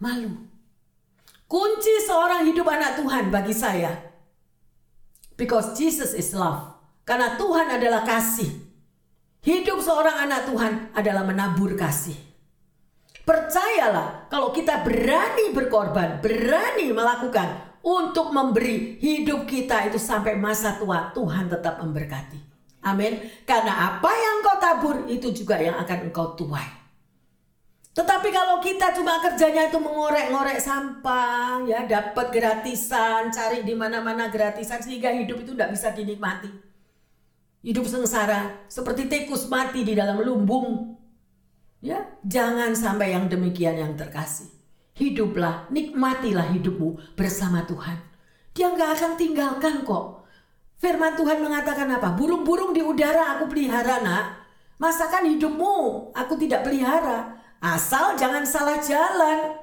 Malu. 0.00 0.48
Kunci 1.48 1.94
seorang 2.04 2.44
hidup 2.48 2.68
anak 2.68 3.00
Tuhan 3.00 3.28
bagi 3.32 3.56
saya. 3.56 3.92
Because 5.36 5.76
Jesus 5.76 6.12
is 6.12 6.32
love. 6.36 6.76
Karena 7.08 7.40
Tuhan 7.40 7.72
adalah 7.72 8.04
kasih. 8.04 8.67
Hidup 9.42 9.78
seorang 9.78 10.26
anak 10.26 10.50
Tuhan 10.50 10.72
adalah 10.92 11.22
menabur 11.22 11.78
kasih. 11.78 12.18
Percayalah, 13.22 14.26
kalau 14.32 14.50
kita 14.50 14.82
berani 14.82 15.52
berkorban, 15.52 16.18
berani 16.18 16.90
melakukan 16.90 17.78
untuk 17.84 18.32
memberi 18.34 18.98
hidup 18.98 19.44
kita 19.44 19.86
itu 19.86 20.00
sampai 20.00 20.34
masa 20.34 20.80
tua, 20.80 21.12
Tuhan 21.12 21.46
tetap 21.46 21.78
memberkati. 21.78 22.40
Amin. 22.88 23.20
Karena 23.44 23.94
apa 23.94 24.10
yang 24.10 24.36
kau 24.40 24.58
tabur 24.58 24.96
itu 25.12 25.28
juga 25.30 25.60
yang 25.60 25.76
akan 25.76 26.08
engkau 26.08 26.34
tuai. 26.34 26.66
Tetapi 27.94 28.28
kalau 28.30 28.62
kita 28.62 28.94
cuma 28.94 29.18
kerjanya 29.18 29.66
itu 29.66 29.78
mengorek-ngorek 29.82 30.62
sampah, 30.62 31.66
ya 31.66 31.82
dapat 31.82 32.30
gratisan, 32.30 33.28
cari 33.34 33.66
di 33.66 33.74
mana-mana 33.74 34.30
gratisan 34.30 34.78
sehingga 34.78 35.10
hidup 35.10 35.42
itu 35.42 35.52
tidak 35.58 35.74
bisa 35.74 35.90
dinikmati. 35.90 36.67
Hidup 37.58 37.90
sengsara 37.90 38.66
seperti 38.70 39.10
tikus 39.10 39.50
mati 39.50 39.82
di 39.82 39.98
dalam 39.98 40.22
lumbung. 40.22 40.94
Ya, 41.82 42.06
jangan 42.22 42.74
sampai 42.74 43.14
yang 43.14 43.26
demikian 43.26 43.78
yang 43.78 43.94
terkasih. 43.98 44.50
Hiduplah, 44.98 45.70
nikmatilah 45.70 46.50
hidupmu 46.54 47.14
bersama 47.14 47.62
Tuhan. 47.66 47.98
Dia 48.54 48.74
nggak 48.74 48.90
akan 48.98 49.12
tinggalkan 49.14 49.86
kok. 49.86 50.26
Firman 50.78 51.14
Tuhan 51.18 51.42
mengatakan 51.42 51.90
apa? 51.90 52.14
Burung-burung 52.14 52.74
di 52.74 52.82
udara 52.82 53.38
aku 53.38 53.50
pelihara 53.50 54.02
nak. 54.02 54.46
Masakan 54.78 55.26
hidupmu 55.34 56.10
aku 56.14 56.38
tidak 56.38 56.62
pelihara. 56.62 57.38
Asal 57.58 58.14
jangan 58.14 58.46
salah 58.46 58.78
jalan. 58.78 59.58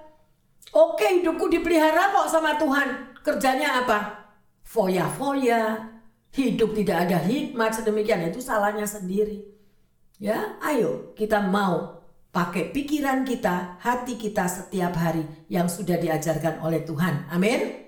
Oke 0.75 1.19
hidupku 1.19 1.47
dipelihara 1.47 2.11
kok 2.11 2.27
sama 2.27 2.59
Tuhan. 2.59 3.15
Kerjanya 3.23 3.83
apa? 3.83 4.27
Foya-foya, 4.67 5.94
hidup 6.35 6.75
tidak 6.75 7.07
ada 7.07 7.17
hikmat 7.23 7.71
sedemikian 7.71 8.27
itu 8.27 8.43
salahnya 8.43 8.83
sendiri. 8.83 9.47
Ya, 10.19 10.59
ayo 10.63 11.15
kita 11.15 11.39
mau 11.39 12.03
pakai 12.35 12.75
pikiran 12.75 13.23
kita, 13.23 13.79
hati 13.79 14.19
kita 14.19 14.43
setiap 14.43 14.91
hari 14.99 15.23
yang 15.47 15.71
sudah 15.71 15.95
diajarkan 15.95 16.59
oleh 16.59 16.83
Tuhan. 16.83 17.31
Amin. 17.31 17.87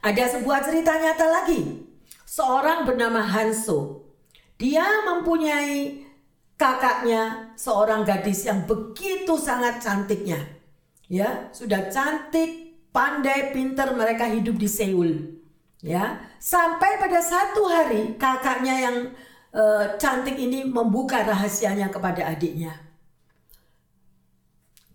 Ada 0.00 0.40
sebuah 0.40 0.64
cerita 0.64 0.96
nyata 0.96 1.26
lagi. 1.28 1.84
Seorang 2.24 2.88
bernama 2.88 3.20
Hanso. 3.20 4.08
Dia 4.56 5.04
mempunyai 5.04 6.04
kakaknya 6.56 7.52
seorang 7.60 8.08
gadis 8.08 8.48
yang 8.48 8.64
begitu 8.64 9.36
sangat 9.36 9.84
cantiknya. 9.84 10.40
Ya, 11.06 11.52
sudah 11.52 11.92
cantik, 11.92 12.80
pandai, 12.88 13.52
pintar 13.52 13.92
mereka 13.92 14.24
hidup 14.26 14.56
di 14.56 14.68
Seoul. 14.68 15.10
Ya, 15.84 16.18
sampai 16.40 16.96
pada 16.96 17.20
satu 17.20 17.68
hari 17.68 18.16
kakaknya 18.16 18.74
yang 18.80 18.96
uh, 19.52 19.96
cantik 20.00 20.34
ini 20.40 20.64
membuka 20.64 21.20
rahasianya 21.20 21.92
kepada 21.92 22.32
adiknya. 22.32 22.72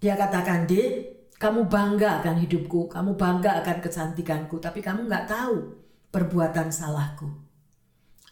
Dia 0.02 0.18
katakan, 0.18 0.66
"Dek, 0.66 1.22
kamu 1.38 1.70
bangga 1.70 2.22
akan 2.22 2.38
hidupku, 2.42 2.90
kamu 2.90 3.14
bangga 3.14 3.62
akan 3.62 3.78
kecantikanku, 3.82 4.58
tapi 4.58 4.82
kamu 4.82 5.06
nggak 5.06 5.30
tahu 5.30 5.82
perbuatan 6.10 6.70
salahku. 6.70 7.30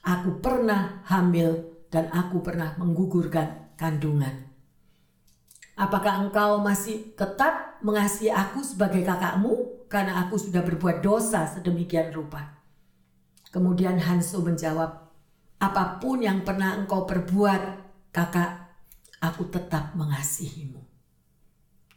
Aku 0.06 0.38
pernah 0.42 1.02
hamil 1.06 1.86
dan 1.90 2.10
aku 2.14 2.42
pernah 2.46 2.78
menggugurkan 2.78 3.74
kandungan. 3.78 4.49
Apakah 5.80 6.28
engkau 6.28 6.60
masih 6.60 7.16
tetap 7.16 7.80
mengasihi 7.80 8.28
aku 8.28 8.60
sebagai 8.60 9.00
kakakmu 9.00 9.88
karena 9.88 10.28
aku 10.28 10.36
sudah 10.36 10.60
berbuat 10.60 11.00
dosa 11.00 11.48
sedemikian 11.48 12.12
rupa. 12.12 12.60
Kemudian 13.50 13.96
Hanso 13.96 14.44
menjawab, 14.44 14.92
apa 15.64 15.84
pun 16.04 16.20
yang 16.20 16.44
pernah 16.44 16.76
engkau 16.76 17.08
perbuat, 17.08 17.62
kakak, 18.12 18.76
aku 19.24 19.48
tetap 19.48 19.96
mengasihimu. 19.96 20.84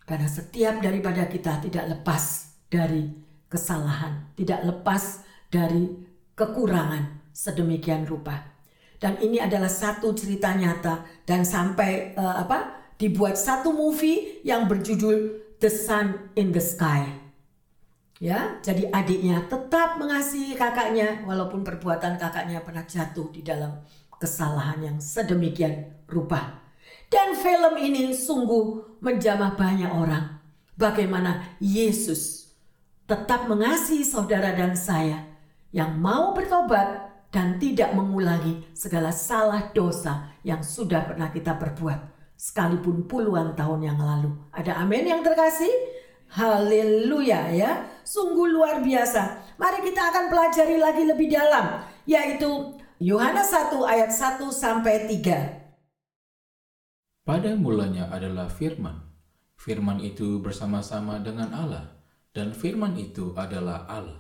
Karena 0.07 0.31
setiap 0.31 0.79
daripada 0.79 1.27
kita 1.27 1.59
tidak 1.63 1.85
lepas 1.91 2.55
dari 2.71 3.13
kesalahan, 3.51 4.33
tidak 4.39 4.63
lepas 4.63 5.27
dari 5.51 5.91
kekurangan 6.39 7.35
sedemikian 7.35 8.07
rupa. 8.09 8.41
Dan 8.97 9.19
ini 9.19 9.43
adalah 9.43 9.69
satu 9.69 10.15
cerita 10.15 10.55
nyata 10.55 11.27
dan 11.27 11.43
sampai 11.43 12.15
uh, 12.15 12.39
apa? 12.47 12.82
Dibuat 13.03 13.35
satu 13.35 13.75
movie 13.75 14.39
yang 14.47 14.71
berjudul 14.71 15.43
The 15.59 15.67
Sun 15.67 16.31
in 16.39 16.55
the 16.55 16.63
Sky 16.63 17.23
Ya, 18.23 18.63
jadi 18.63 18.87
adiknya 18.95 19.51
tetap 19.51 19.99
mengasihi 19.99 20.55
kakaknya 20.55 21.27
walaupun 21.27 21.67
perbuatan 21.67 22.23
kakaknya 22.23 22.63
pernah 22.63 22.87
jatuh 22.87 23.35
di 23.35 23.43
dalam 23.43 23.83
kesalahan 24.15 24.79
yang 24.79 24.97
sedemikian 25.03 25.91
rupa. 26.07 26.63
Dan 27.11 27.35
film 27.35 27.83
ini 27.83 28.15
sungguh 28.15 28.95
menjamah 29.03 29.59
banyak 29.59 29.91
orang. 29.91 30.39
Bagaimana 30.79 31.59
Yesus 31.59 32.55
tetap 33.11 33.51
mengasihi 33.51 34.07
saudara 34.07 34.55
dan 34.55 34.79
saya 34.79 35.27
yang 35.75 35.99
mau 35.99 36.31
bertobat 36.31 37.11
dan 37.35 37.59
tidak 37.59 37.91
mengulangi 37.91 38.63
segala 38.71 39.11
salah 39.11 39.75
dosa 39.75 40.31
yang 40.47 40.63
sudah 40.63 41.11
pernah 41.11 41.35
kita 41.35 41.59
perbuat 41.59 42.12
sekalipun 42.43 43.07
puluhan 43.07 43.55
tahun 43.55 43.87
yang 43.87 44.03
lalu. 44.03 44.35
Ada 44.51 44.83
amin 44.83 45.07
yang 45.07 45.23
terkasih? 45.23 45.71
Haleluya 46.35 47.55
ya. 47.55 47.87
Sungguh 48.03 48.51
luar 48.51 48.83
biasa. 48.83 49.55
Mari 49.63 49.87
kita 49.87 50.11
akan 50.11 50.27
pelajari 50.27 50.83
lagi 50.83 51.07
lebih 51.07 51.31
dalam 51.31 51.87
yaitu 52.03 52.75
Yohanes 52.99 53.55
1 53.55 53.79
ayat 53.87 54.11
1 54.11 54.43
sampai 54.51 55.07
3. 55.07 57.23
Pada 57.23 57.55
mulanya 57.55 58.11
adalah 58.11 58.51
firman. 58.51 58.99
Firman 59.55 60.03
itu 60.03 60.43
bersama-sama 60.43 61.23
dengan 61.23 61.55
Allah 61.55 61.95
dan 62.35 62.51
firman 62.51 62.99
itu 62.99 63.31
adalah 63.39 63.87
Allah. 63.87 64.19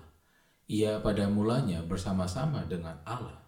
Ia 0.70 1.02
pada 1.02 1.26
mulanya 1.26 1.82
bersama-sama 1.82 2.62
dengan 2.70 3.02
Allah. 3.02 3.42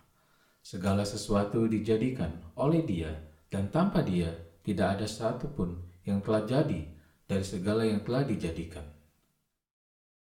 Segala 0.67 1.07
sesuatu 1.07 1.71
dijadikan 1.71 2.43
oleh 2.59 2.83
Dia 2.83 3.15
dan 3.47 3.71
tanpa 3.71 4.03
Dia 4.03 4.35
tidak 4.65 4.97
ada 4.97 5.05
satu 5.05 5.53
pun 5.53 5.77
yang 6.09 6.25
telah 6.25 6.49
jadi 6.49 6.89
dari 7.29 7.45
segala 7.45 7.85
yang 7.85 8.01
telah 8.01 8.25
dijadikan. 8.25 8.85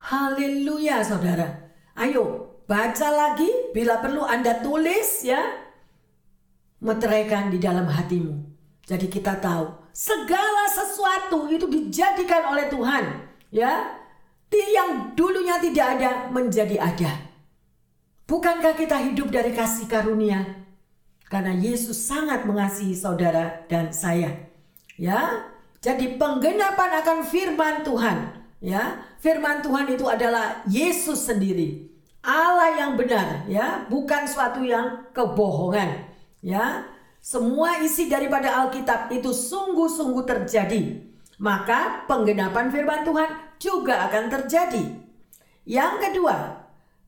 Haleluya 0.02 1.06
saudara. 1.06 1.70
Ayo 1.94 2.58
baca 2.66 3.08
lagi 3.14 3.48
bila 3.72 4.02
perlu 4.02 4.26
Anda 4.26 4.60
tulis 4.66 5.22
ya. 5.22 5.40
Meteraikan 6.82 7.54
di 7.54 7.62
dalam 7.62 7.88
hatimu. 7.88 8.34
Jadi 8.84 9.08
kita 9.08 9.40
tahu 9.40 9.70
segala 9.96 10.68
sesuatu 10.68 11.48
itu 11.48 11.70
dijadikan 11.70 12.50
oleh 12.50 12.68
Tuhan 12.68 13.06
ya. 13.54 14.02
Yang 14.54 15.18
dulunya 15.18 15.58
tidak 15.58 15.88
ada 15.98 16.10
menjadi 16.30 16.78
ada. 16.78 17.10
Bukankah 18.30 18.78
kita 18.78 19.02
hidup 19.02 19.34
dari 19.34 19.50
kasih 19.50 19.90
karunia? 19.90 20.63
Karena 21.34 21.50
Yesus 21.50 21.98
sangat 21.98 22.46
mengasihi 22.46 22.94
saudara 22.94 23.66
dan 23.66 23.90
saya. 23.90 24.30
Ya, 25.02 25.50
jadi 25.82 26.22
penggenapan 26.22 27.02
akan 27.02 27.26
firman 27.26 27.82
Tuhan, 27.82 28.38
ya. 28.62 29.02
Firman 29.18 29.66
Tuhan 29.66 29.90
itu 29.90 30.06
adalah 30.06 30.62
Yesus 30.70 31.26
sendiri. 31.26 31.90
Allah 32.22 32.78
yang 32.78 32.94
benar 32.94 33.50
ya, 33.50 33.82
bukan 33.90 34.30
suatu 34.30 34.62
yang 34.62 35.10
kebohongan 35.10 36.06
ya. 36.46 36.86
Semua 37.24 37.82
isi 37.82 38.12
daripada 38.12 38.62
Alkitab 38.62 39.10
itu 39.10 39.34
sungguh-sungguh 39.34 40.28
terjadi. 40.30 41.02
Maka 41.42 42.06
penggenapan 42.06 42.70
firman 42.70 43.02
Tuhan 43.02 43.58
juga 43.58 44.06
akan 44.06 44.30
terjadi. 44.30 44.84
Yang 45.66 45.94
kedua, 45.98 46.36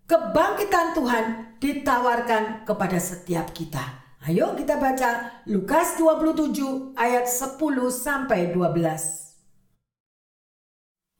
kebangkitan 0.08 0.98
Tuhan 0.98 1.26
ditawarkan 1.62 2.66
kepada 2.66 2.98
setiap 2.98 3.52
kita. 3.54 4.05
Ayo 4.26 4.58
kita 4.58 4.82
baca 4.82 5.38
Lukas 5.46 6.02
27 6.02 6.98
ayat 6.98 7.30
10 7.30 7.62
sampai 7.94 8.50
12. 8.58 8.74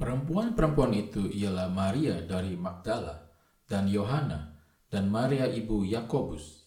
Perempuan-perempuan 0.02 0.90
itu 0.98 1.30
ialah 1.30 1.70
Maria 1.70 2.26
dari 2.26 2.58
Magdala 2.58 3.30
dan 3.70 3.86
Yohana 3.94 4.58
dan 4.90 5.14
Maria 5.14 5.46
ibu 5.46 5.86
Yakobus 5.86 6.66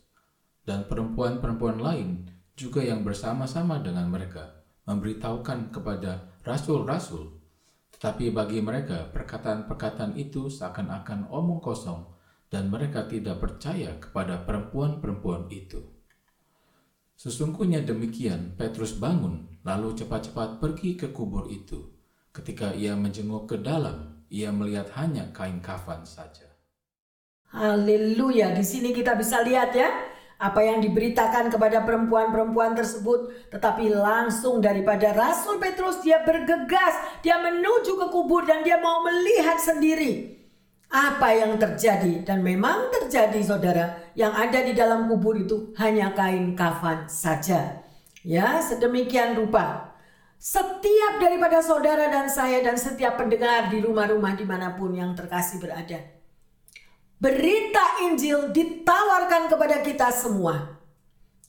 dan 0.63 0.87
perempuan-perempuan 0.87 1.83
lain 1.83 2.31
juga 2.55 2.87
yang 2.87 3.03
bersama-sama 3.03 3.83
dengan 3.83 4.07
mereka 4.07 4.63
memberitahukan 4.87 5.75
kepada 5.75 6.39
rasul-rasul 6.47 7.35
tetapi 7.99 8.31
bagi 8.31 8.63
mereka 8.63 9.11
perkataan-perkataan 9.11 10.15
itu 10.15 10.47
seakan-akan 10.47 11.27
omong 11.35 11.59
kosong 11.59 12.15
dan 12.47 12.71
mereka 12.71 13.11
tidak 13.11 13.43
percaya 13.43 13.99
kepada 13.99 14.47
perempuan-perempuan 14.47 15.51
itu. 15.51 15.98
Sesungguhnya 17.19 17.83
demikian 17.83 18.55
Petrus 18.55 18.95
bangun 18.95 19.51
lalu 19.67 19.91
cepat-cepat 19.99 20.63
pergi 20.63 20.95
ke 20.95 21.11
kubur 21.11 21.51
itu. 21.51 21.91
Ketika 22.31 22.71
ia 22.79 22.95
menjenguk 22.95 23.51
ke 23.51 23.59
dalam, 23.59 24.23
ia 24.31 24.55
melihat 24.55 24.87
hanya 24.95 25.27
kain 25.35 25.59
kafan 25.59 26.07
saja. 26.07 26.47
Haleluya. 27.51 28.55
Di 28.55 28.63
sini 28.63 28.95
kita 28.95 29.19
bisa 29.19 29.43
lihat 29.43 29.75
ya 29.75 29.91
apa 30.39 30.63
yang 30.63 30.79
diberitakan 30.79 31.51
kepada 31.51 31.83
perempuan-perempuan 31.83 32.79
tersebut, 32.79 33.51
tetapi 33.51 33.91
langsung 33.91 34.63
daripada 34.63 35.11
Rasul 35.11 35.59
Petrus 35.59 35.99
dia 36.07 36.23
bergegas, 36.23 36.95
dia 37.27 37.43
menuju 37.43 37.99
ke 37.99 38.07
kubur 38.15 38.47
dan 38.47 38.63
dia 38.63 38.79
mau 38.79 39.03
melihat 39.03 39.59
sendiri 39.59 40.38
apa 40.89 41.29
yang 41.37 41.61
terjadi 41.61 42.25
dan 42.25 42.41
memang 42.41 42.89
terjadi 42.89 43.41
saudara, 43.45 43.87
yang 44.17 44.33
ada 44.33 44.65
di 44.65 44.73
dalam 44.73 45.05
kubur 45.05 45.37
itu 45.37 45.77
hanya 45.77 46.17
kain 46.17 46.57
kafan 46.57 47.05
saja. 47.09 47.85
Ya, 48.25 48.61
sedemikian 48.65 49.37
rupa. 49.37 49.95
Setiap 50.39 51.19
daripada 51.21 51.61
saudara 51.61 52.09
dan 52.09 52.31
saya 52.31 52.63
dan 52.63 52.79
setiap 52.79 53.19
pendengar 53.19 53.69
di 53.69 53.83
rumah-rumah 53.83 54.39
di 54.39 54.47
mana 54.47 54.79
pun 54.79 54.95
yang 54.95 55.11
terkasih 55.11 55.59
berada 55.59 55.99
Berita 57.19 58.07
Injil 58.07 58.55
ditawarkan 58.55 59.51
kepada 59.51 59.83
kita 59.83 60.07
semua. 60.15 60.79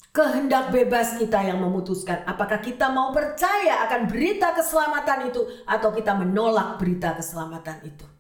Kehendak 0.10 0.74
bebas 0.74 1.22
kita 1.22 1.46
yang 1.46 1.62
memutuskan 1.62 2.26
apakah 2.26 2.58
kita 2.58 2.90
mau 2.90 3.14
percaya 3.14 3.86
akan 3.86 4.10
berita 4.10 4.58
keselamatan 4.58 5.30
itu 5.30 5.46
atau 5.70 5.94
kita 5.94 6.18
menolak 6.18 6.82
berita 6.82 7.14
keselamatan 7.14 7.86
itu. 7.86 8.19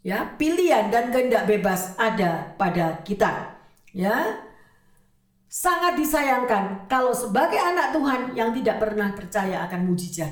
Ya, 0.00 0.24
pilihan 0.40 0.88
dan 0.88 1.12
kehendak 1.12 1.44
bebas 1.44 1.92
ada 2.00 2.56
pada 2.56 3.04
kita. 3.04 3.56
Ya. 3.92 4.46
Sangat 5.50 5.98
disayangkan 5.98 6.86
kalau 6.86 7.10
sebagai 7.10 7.58
anak 7.58 7.90
Tuhan 7.90 8.38
yang 8.38 8.54
tidak 8.54 8.78
pernah 8.78 9.10
percaya 9.12 9.66
akan 9.66 9.90
mujizat. 9.90 10.30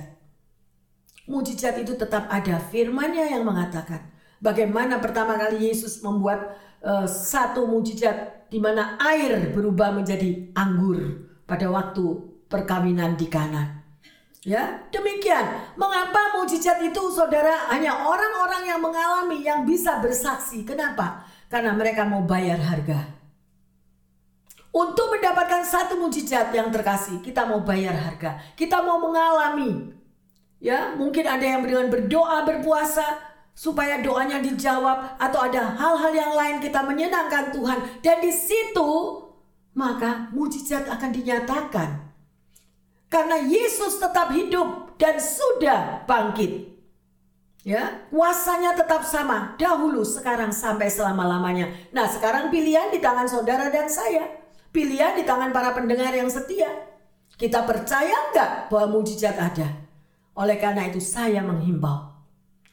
Mujizat 1.26 1.74
itu 1.82 1.98
tetap 1.98 2.30
ada 2.30 2.56
firman-Nya 2.70 3.34
yang 3.36 3.42
mengatakan, 3.42 4.08
Bagaimana 4.38 5.02
pertama 5.02 5.34
kali 5.34 5.66
Yesus 5.66 5.98
membuat 5.98 6.54
uh, 6.78 7.10
satu 7.10 7.66
mujizat 7.66 8.46
di 8.46 8.62
mana 8.62 8.94
air 9.02 9.50
berubah 9.50 9.90
menjadi 9.90 10.54
anggur 10.54 11.26
pada 11.42 11.66
waktu 11.66 12.22
perkawinan 12.46 13.18
di 13.18 13.26
Kana. 13.26 13.77
Ya, 14.46 14.86
demikian. 14.94 15.74
Mengapa 15.74 16.38
mujizat 16.38 16.78
itu 16.78 17.10
Saudara 17.10 17.66
hanya 17.74 18.06
orang-orang 18.06 18.70
yang 18.70 18.78
mengalami 18.78 19.42
yang 19.42 19.66
bisa 19.66 19.98
bersaksi? 19.98 20.62
Kenapa? 20.62 21.26
Karena 21.50 21.74
mereka 21.74 22.06
mau 22.06 22.22
bayar 22.22 22.62
harga. 22.62 23.18
Untuk 24.70 25.10
mendapatkan 25.10 25.66
satu 25.66 25.98
mujizat 25.98 26.54
yang 26.54 26.70
terkasih, 26.70 27.18
kita 27.18 27.50
mau 27.50 27.66
bayar 27.66 27.98
harga. 27.98 28.38
Kita 28.54 28.78
mau 28.78 29.02
mengalami. 29.02 29.90
Ya, 30.62 30.94
mungkin 30.94 31.26
ada 31.26 31.42
yang 31.42 31.66
dengan 31.66 31.90
berdoa, 31.90 32.46
berpuasa, 32.46 33.28
supaya 33.58 33.98
doanya 33.98 34.38
dijawab 34.38 35.18
atau 35.18 35.40
ada 35.42 35.74
hal-hal 35.74 36.14
yang 36.14 36.30
lain 36.38 36.56
kita 36.62 36.78
menyenangkan 36.78 37.50
Tuhan 37.50 37.78
dan 38.06 38.22
di 38.22 38.30
situ 38.30 39.18
maka 39.74 40.30
mujizat 40.30 40.86
akan 40.86 41.10
dinyatakan 41.10 42.07
karena 43.08 43.40
Yesus 43.40 43.96
tetap 43.96 44.32
hidup 44.32 44.96
dan 45.00 45.16
sudah 45.16 46.04
bangkit. 46.04 46.76
Ya 47.66 48.08
kuasanya 48.08 48.72
tetap 48.72 49.04
sama 49.04 49.58
dahulu 49.60 50.00
sekarang 50.06 50.54
sampai 50.54 50.88
selama-lamanya. 50.88 51.68
Nah 51.92 52.08
sekarang 52.08 52.48
pilihan 52.48 52.88
di 52.88 53.02
tangan 53.02 53.28
saudara 53.28 53.68
dan 53.68 53.90
saya. 53.90 54.24
Pilihan 54.72 55.16
di 55.16 55.24
tangan 55.24 55.50
para 55.50 55.72
pendengar 55.74 56.12
yang 56.14 56.28
setia. 56.28 56.68
Kita 57.34 57.64
percaya 57.64 58.30
enggak 58.30 58.72
bahwa 58.72 59.00
mujizat 59.00 59.36
ada? 59.36 59.68
Oleh 60.38 60.56
karena 60.56 60.86
itu 60.86 61.02
saya 61.02 61.42
menghimbau. 61.42 62.14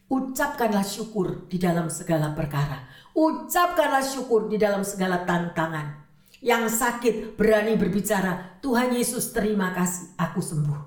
Ucapkanlah 0.05 0.85
syukur 0.85 1.49
di 1.49 1.57
dalam 1.57 1.89
segala 1.89 2.37
perkara. 2.37 2.85
Ucapkanlah 3.17 4.05
syukur 4.05 4.45
di 4.45 4.61
dalam 4.61 4.85
segala 4.85 5.25
tantangan. 5.25 6.04
Yang 6.45 6.77
sakit 6.77 7.15
berani 7.33 7.73
berbicara, 7.73 8.61
Tuhan 8.61 8.93
Yesus 8.93 9.33
terima 9.33 9.73
kasih, 9.73 10.13
aku 10.13 10.45
sembuh. 10.45 10.77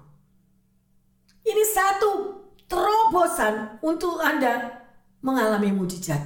Ini 1.43 1.65
satu 1.67 2.11
terobosan 2.71 3.83
untuk 3.83 4.23
Anda 4.23 4.87
mengalami 5.19 5.75
mujizat. 5.75 6.23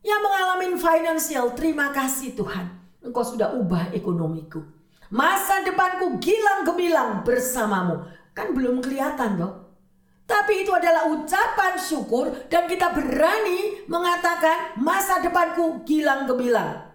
Yang 0.00 0.20
mengalami 0.24 0.66
financial, 0.80 1.52
terima 1.52 1.92
kasih 1.92 2.32
Tuhan. 2.32 2.72
Engkau 3.04 3.20
sudah 3.20 3.52
ubah 3.52 3.92
ekonomiku. 3.92 4.64
Masa 5.12 5.60
depanku 5.60 6.16
gilang 6.16 6.64
gemilang 6.64 7.20
bersamamu. 7.20 8.08
Kan 8.32 8.56
belum 8.56 8.80
kelihatan 8.80 9.36
loh. 9.36 9.76
Tapi 10.24 10.64
itu 10.64 10.72
adalah 10.72 11.04
ucapan 11.10 11.76
syukur 11.76 12.32
dan 12.48 12.64
kita 12.64 12.96
berani 12.96 13.84
mengatakan 13.92 14.80
masa 14.80 15.20
depanku 15.20 15.84
gilang 15.84 16.24
gemilang. 16.24 16.89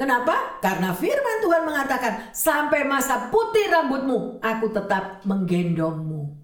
Kenapa? 0.00 0.56
Karena 0.64 0.96
firman 0.96 1.44
Tuhan 1.44 1.60
mengatakan 1.68 2.32
sampai 2.32 2.88
masa 2.88 3.28
putih 3.28 3.68
rambutmu 3.68 4.40
aku 4.40 4.72
tetap 4.72 5.20
menggendongmu. 5.28 6.40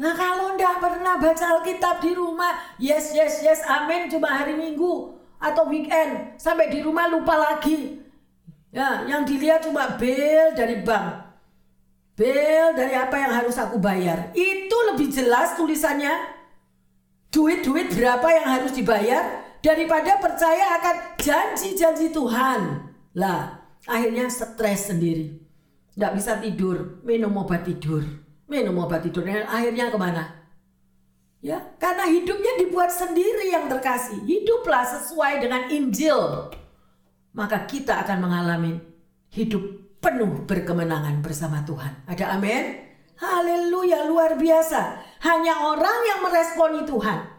Nah 0.00 0.16
kalau 0.16 0.56
ndak 0.56 0.80
pernah 0.80 1.20
baca 1.20 1.44
Alkitab 1.60 2.00
di 2.00 2.16
rumah, 2.16 2.56
yes 2.80 3.12
yes 3.12 3.44
yes 3.44 3.60
amin 3.68 4.08
cuma 4.08 4.32
hari 4.32 4.56
Minggu 4.56 5.12
atau 5.36 5.68
weekend 5.68 6.40
sampai 6.40 6.72
di 6.72 6.80
rumah 6.80 7.04
lupa 7.12 7.36
lagi. 7.36 8.00
Ya, 8.72 9.04
yang 9.04 9.28
dilihat 9.28 9.68
cuma 9.68 10.00
bill 10.00 10.56
dari 10.56 10.80
bank. 10.80 11.20
Bel 12.16 12.72
dari 12.72 12.96
apa 12.96 13.12
yang 13.20 13.32
harus 13.44 13.60
aku 13.60 13.76
bayar? 13.76 14.32
Itu 14.32 14.76
lebih 14.88 15.12
jelas 15.12 15.52
tulisannya. 15.60 16.32
Duit-duit 17.28 17.92
berapa 17.92 18.24
yang 18.32 18.46
harus 18.48 18.72
dibayar 18.72 19.45
daripada 19.66 20.22
percaya 20.22 20.78
akan 20.78 20.96
janji-janji 21.18 22.14
Tuhan. 22.14 22.86
Lah, 23.18 23.66
akhirnya 23.82 24.30
stres 24.30 24.94
sendiri. 24.94 25.42
Nggak 25.98 26.12
bisa 26.14 26.32
tidur, 26.38 27.02
minum 27.02 27.34
obat 27.34 27.66
tidur. 27.66 28.06
Minum 28.46 28.78
obat 28.78 29.02
tidur, 29.02 29.26
akhirnya 29.26 29.90
ke 29.90 29.98
mana? 29.98 30.46
Ya, 31.42 31.58
karena 31.82 32.06
hidupnya 32.06 32.62
dibuat 32.62 32.94
sendiri 32.94 33.50
yang 33.50 33.66
terkasih. 33.66 34.22
Hiduplah 34.22 34.86
sesuai 34.86 35.42
dengan 35.42 35.66
Injil. 35.66 36.54
Maka 37.34 37.66
kita 37.66 38.06
akan 38.06 38.22
mengalami 38.22 38.78
hidup 39.34 39.62
penuh 39.98 40.46
berkemenangan 40.46 41.18
bersama 41.26 41.66
Tuhan. 41.66 42.06
Ada 42.06 42.38
amin? 42.38 42.86
Haleluya, 43.18 44.06
luar 44.06 44.38
biasa. 44.38 45.02
Hanya 45.26 45.74
orang 45.74 45.98
yang 46.06 46.20
meresponi 46.22 46.84
Tuhan, 46.86 47.35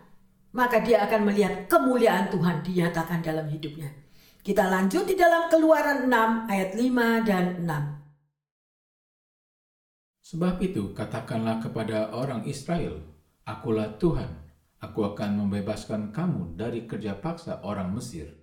maka 0.58 0.82
dia 0.82 1.06
akan 1.06 1.30
melihat 1.30 1.70
kemuliaan 1.70 2.34
Tuhan 2.34 2.66
dinyatakan 2.66 3.22
dalam 3.22 3.46
hidupnya. 3.46 3.94
Kita 4.42 4.66
lanjut 4.66 5.06
di 5.06 5.14
dalam 5.14 5.54
keluaran 5.54 6.10
6 6.10 6.50
ayat 6.50 6.74
5 6.74 7.30
dan 7.30 7.62
6. 7.62 10.34
Sebab 10.34 10.58
itu 10.66 10.98
katakanlah 10.98 11.62
kepada 11.62 12.10
orang 12.10 12.42
Israel, 12.50 13.06
Akulah 13.46 14.02
Tuhan, 14.02 14.34
aku 14.82 15.14
akan 15.14 15.46
membebaskan 15.46 16.10
kamu 16.10 16.58
dari 16.58 16.90
kerja 16.90 17.22
paksa 17.22 17.62
orang 17.62 17.94
Mesir, 17.94 18.34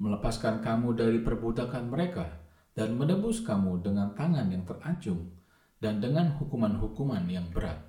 melepaskan 0.00 0.64
kamu 0.64 0.96
dari 0.96 1.20
perbudakan 1.20 1.92
mereka, 1.92 2.40
dan 2.72 2.96
menebus 2.96 3.44
kamu 3.44 3.84
dengan 3.84 4.16
tangan 4.16 4.48
yang 4.48 4.64
terancung 4.64 5.36
dan 5.76 6.00
dengan 6.00 6.40
hukuman-hukuman 6.40 7.28
yang 7.28 7.52
berat. 7.52 7.84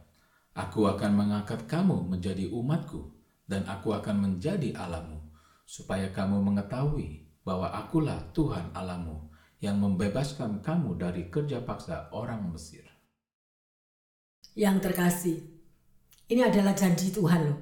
Aku 0.60 0.92
akan 0.92 1.16
mengangkat 1.16 1.72
kamu 1.72 2.12
menjadi 2.12 2.52
umatku 2.52 3.21
dan 3.52 3.68
aku 3.68 3.92
akan 3.92 4.16
menjadi 4.24 4.72
Allahmu, 4.80 5.20
supaya 5.68 6.08
kamu 6.16 6.40
mengetahui 6.40 7.28
bahwa 7.44 7.68
akulah 7.76 8.32
Tuhan 8.32 8.72
Allahmu 8.72 9.28
yang 9.60 9.76
membebaskan 9.76 10.64
kamu 10.64 10.96
dari 10.96 11.28
kerja 11.28 11.60
paksa 11.60 12.08
orang 12.16 12.48
Mesir. 12.48 12.88
Yang 14.56 14.78
terkasih, 14.88 15.38
ini 16.32 16.42
adalah 16.48 16.72
janji 16.72 17.12
Tuhan 17.12 17.52
loh. 17.52 17.60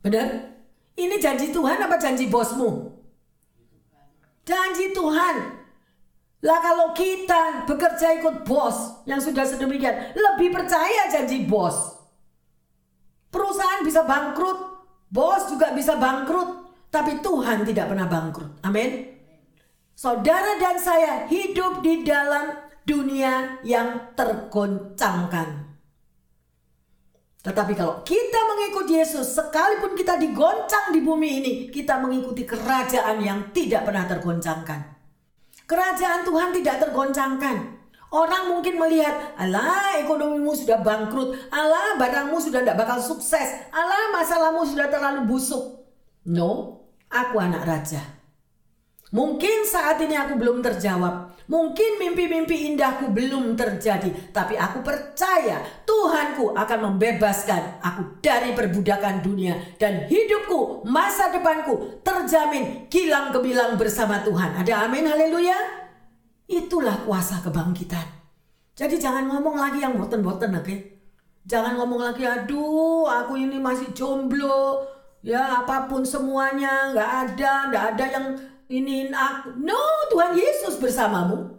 Benar? 0.00 0.56
Ini 0.96 1.20
janji 1.20 1.52
Tuhan 1.52 1.76
apa 1.76 2.00
janji 2.00 2.26
bosmu? 2.32 2.96
Janji 4.48 4.96
Tuhan. 4.96 5.36
Lah 6.38 6.58
kalau 6.62 6.94
kita 6.94 7.68
bekerja 7.68 8.16
ikut 8.22 8.48
bos 8.48 9.04
yang 9.04 9.20
sudah 9.20 9.44
sedemikian, 9.44 10.16
lebih 10.16 10.54
percaya 10.54 11.10
janji 11.12 11.44
bos. 11.44 11.98
Perusahaan 13.28 13.84
bisa 13.84 14.06
bangkrut, 14.08 14.77
bos 15.08 15.48
juga 15.52 15.72
bisa 15.72 15.96
bangkrut, 15.96 16.68
tapi 16.88 17.20
Tuhan 17.20 17.64
tidak 17.64 17.92
pernah 17.92 18.08
bangkrut. 18.08 18.64
Amin. 18.64 19.18
Saudara 19.98 20.54
dan 20.62 20.78
saya 20.78 21.26
hidup 21.26 21.82
di 21.82 22.06
dalam 22.06 22.54
dunia 22.86 23.60
yang 23.66 24.14
tergoncangkan. 24.14 25.68
Tetapi 27.38 27.72
kalau 27.72 28.02
kita 28.02 28.40
mengikuti 28.50 28.98
Yesus, 28.98 29.30
sekalipun 29.32 29.94
kita 29.94 30.18
digoncang 30.20 30.90
di 30.92 31.00
bumi 31.00 31.28
ini, 31.40 31.52
kita 31.70 31.96
mengikuti 32.02 32.44
kerajaan 32.44 33.18
yang 33.22 33.54
tidak 33.56 33.88
pernah 33.88 34.04
tergoncangkan. 34.04 34.80
Kerajaan 35.68 36.24
Tuhan 36.24 36.50
tidak 36.56 36.76
tergoncangkan. 36.88 37.56
Orang 38.08 38.56
mungkin 38.56 38.80
melihat, 38.80 39.36
Allah 39.36 40.00
ekonomimu 40.00 40.56
sudah 40.56 40.80
bangkrut, 40.80 41.36
Allah 41.52 42.00
barangmu 42.00 42.40
sudah 42.40 42.64
tidak 42.64 42.80
bakal 42.80 42.98
sukses, 43.04 43.68
Allah 43.68 44.12
masalahmu 44.16 44.64
sudah 44.64 44.88
terlalu 44.88 45.28
busuk. 45.28 45.84
No, 46.24 46.80
aku 47.12 47.36
anak 47.36 47.68
raja. 47.68 48.00
Mungkin 49.12 49.68
saat 49.68 50.00
ini 50.00 50.16
aku 50.16 50.40
belum 50.40 50.64
terjawab, 50.64 51.28
Mungkin 51.48 51.96
mimpi-mimpi 51.96 52.68
indahku 52.68 53.08
belum 53.08 53.56
terjadi, 53.56 54.12
tapi 54.36 54.52
aku 54.60 54.84
percaya 54.84 55.64
Tuhanku 55.88 56.52
akan 56.52 56.78
membebaskan 56.92 57.80
aku 57.80 58.20
dari 58.20 58.52
perbudakan 58.52 59.24
dunia 59.24 59.56
dan 59.80 60.04
hidupku, 60.12 60.84
masa 60.84 61.32
depanku 61.32 62.04
terjamin 62.04 62.84
kilang 62.92 63.32
kebilang 63.32 63.80
bersama 63.80 64.20
Tuhan. 64.20 64.60
Ada 64.60 64.92
amin, 64.92 65.08
haleluya. 65.08 65.87
Itulah 66.48 67.04
kuasa 67.04 67.44
kebangkitan. 67.44 68.08
Jadi 68.72 68.96
jangan 68.96 69.28
ngomong 69.28 69.60
lagi 69.60 69.84
yang 69.84 70.00
boten-boten, 70.00 70.56
oke? 70.56 70.64
Okay? 70.64 70.98
Jangan 71.44 71.76
ngomong 71.76 72.00
lagi, 72.00 72.24
aduh 72.24 73.08
aku 73.08 73.36
ini 73.36 73.56
masih 73.56 73.92
jomblo, 73.96 74.84
ya 75.24 75.64
apa 75.64 75.88
pun 75.88 76.04
semuanya 76.04 76.92
nggak 76.92 77.10
ada, 77.24 77.52
nggak 77.72 77.84
ada 77.94 78.04
yang 78.04 78.26
ini 78.68 79.08
aku. 79.08 79.56
No, 79.56 79.80
Tuhan 80.12 80.36
Yesus 80.36 80.76
bersamamu. 80.76 81.56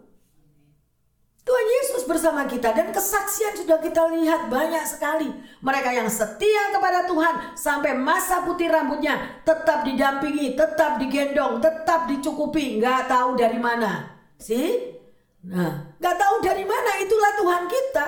Tuhan 1.42 1.66
Yesus 1.66 2.06
bersama 2.06 2.46
kita 2.46 2.70
dan 2.70 2.94
kesaksian 2.94 3.58
sudah 3.58 3.82
kita 3.82 4.06
lihat 4.14 4.46
banyak 4.46 4.86
sekali. 4.86 5.26
Mereka 5.58 5.90
yang 5.90 6.06
setia 6.06 6.70
kepada 6.70 7.10
Tuhan 7.10 7.58
sampai 7.58 7.98
masa 7.98 8.46
putih 8.46 8.70
rambutnya 8.70 9.42
tetap 9.42 9.82
didampingi, 9.82 10.54
tetap 10.54 11.02
digendong, 11.02 11.58
tetap 11.58 12.06
dicukupi, 12.06 12.78
nggak 12.78 13.10
tahu 13.10 13.34
dari 13.34 13.58
mana. 13.58 14.19
Sih? 14.40 14.96
Nah, 15.44 15.96
nggak 16.00 16.16
tahu 16.16 16.36
dari 16.40 16.64
mana 16.64 16.98
itulah 17.00 17.32
Tuhan 17.36 17.64
kita. 17.68 18.06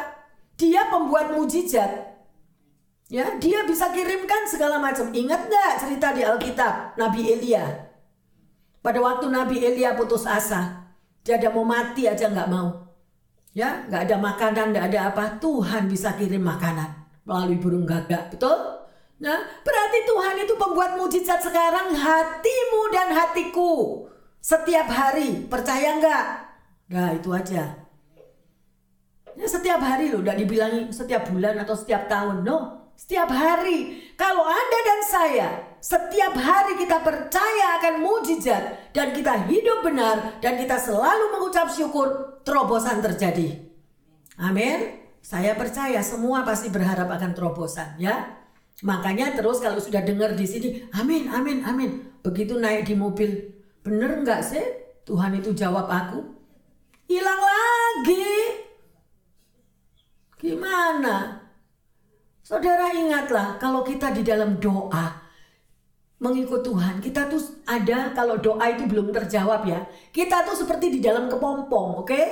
Dia 0.56 0.88
pembuat 0.88 1.36
mujizat. 1.36 2.12
Ya, 3.12 3.36
dia 3.36 3.68
bisa 3.68 3.92
kirimkan 3.92 4.48
segala 4.48 4.80
macam. 4.80 5.12
Ingat 5.12 5.48
nggak 5.48 5.72
cerita 5.84 6.16
di 6.16 6.24
Alkitab 6.24 6.96
Nabi 6.96 7.20
Elia? 7.36 7.92
Pada 8.80 8.98
waktu 9.04 9.28
Nabi 9.28 9.60
Elia 9.60 9.92
putus 9.92 10.24
asa, 10.24 10.88
dia 11.20 11.36
ada 11.36 11.52
mau 11.52 11.62
mati 11.62 12.08
aja 12.08 12.32
nggak 12.32 12.48
mau. 12.48 12.88
Ya, 13.52 13.84
nggak 13.84 14.08
ada 14.08 14.16
makanan, 14.16 14.66
nggak 14.72 14.86
ada 14.88 15.00
apa. 15.12 15.24
Tuhan 15.36 15.92
bisa 15.92 16.16
kirim 16.16 16.40
makanan 16.40 16.88
melalui 17.28 17.60
burung 17.60 17.84
gagak, 17.84 18.32
betul? 18.32 18.58
Nah, 19.22 19.38
berarti 19.62 19.98
Tuhan 20.02 20.34
itu 20.42 20.54
pembuat 20.58 20.98
mujizat 20.98 21.38
sekarang 21.38 21.94
hatimu 21.94 22.82
dan 22.90 23.14
hatiku. 23.14 24.02
Setiap 24.42 24.90
hari, 24.90 25.46
percaya 25.46 26.02
nggak? 26.02 26.24
Nah, 26.90 27.14
itu 27.14 27.30
aja. 27.30 27.78
Ya, 29.38 29.46
setiap 29.46 29.78
hari 29.78 30.10
loh, 30.10 30.18
udah 30.18 30.34
dibilangi 30.34 30.90
setiap 30.90 31.30
bulan 31.30 31.62
atau 31.62 31.78
setiap 31.78 32.10
tahun. 32.10 32.42
No, 32.42 32.90
setiap 32.98 33.30
hari. 33.30 34.12
Kalau 34.18 34.42
Anda 34.42 34.78
dan 34.82 35.00
saya 35.06 35.48
setiap 35.78 36.34
hari 36.34 36.74
kita 36.78 37.02
percaya 37.02 37.78
akan 37.78 38.02
mujizat 38.02 38.94
dan 38.94 39.14
kita 39.14 39.46
hidup 39.46 39.82
benar 39.82 40.38
dan 40.38 40.58
kita 40.58 40.74
selalu 40.74 41.38
mengucap 41.38 41.70
syukur, 41.70 42.38
terobosan 42.42 42.98
terjadi. 42.98 43.62
Amin. 44.42 45.02
Saya 45.22 45.54
percaya 45.54 46.02
semua 46.02 46.42
pasti 46.42 46.66
berharap 46.66 47.06
akan 47.06 47.30
terobosan 47.30 47.94
ya. 47.98 48.42
Makanya 48.82 49.38
terus 49.38 49.62
kalau 49.62 49.78
sudah 49.78 50.02
dengar 50.02 50.34
di 50.34 50.42
sini, 50.42 50.68
amin, 50.98 51.30
amin, 51.30 51.62
amin. 51.62 51.90
Begitu 52.22 52.58
naik 52.58 52.90
di 52.90 52.98
mobil, 52.98 53.51
bener 53.82 54.22
nggak 54.22 54.40
sih 54.42 54.64
Tuhan 55.02 55.34
itu 55.38 55.50
jawab 55.50 55.90
aku? 55.90 56.22
Hilang 57.10 57.42
lagi. 57.42 58.30
Gimana? 60.38 61.42
Saudara 62.42 62.90
ingatlah 62.94 63.58
kalau 63.58 63.82
kita 63.82 64.14
di 64.14 64.22
dalam 64.22 64.58
doa, 64.62 65.22
mengikut 66.22 66.62
Tuhan. 66.62 67.02
Kita 67.02 67.26
tuh 67.26 67.42
ada 67.66 68.14
kalau 68.14 68.38
doa 68.38 68.62
itu 68.70 68.86
belum 68.86 69.10
terjawab 69.10 69.66
ya. 69.66 69.82
Kita 70.14 70.46
tuh 70.46 70.54
seperti 70.54 70.98
di 70.98 71.00
dalam 71.02 71.26
kepompong, 71.26 72.02
oke? 72.02 72.06
Okay? 72.06 72.26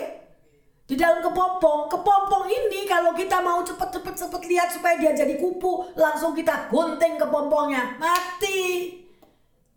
Di 0.86 0.98
dalam 0.98 1.22
kepompong, 1.22 1.86
kepompong 1.86 2.50
ini 2.50 2.82
kalau 2.86 3.14
kita 3.14 3.38
mau 3.38 3.62
cepet-cepet 3.62 4.14
cepet 4.26 4.42
lihat 4.50 4.74
supaya 4.74 4.98
dia 4.98 5.14
jadi 5.14 5.38
kupu, 5.38 5.86
langsung 5.94 6.34
kita 6.34 6.66
gunting 6.66 7.14
kepompongnya, 7.14 7.94
mati. 7.98 8.98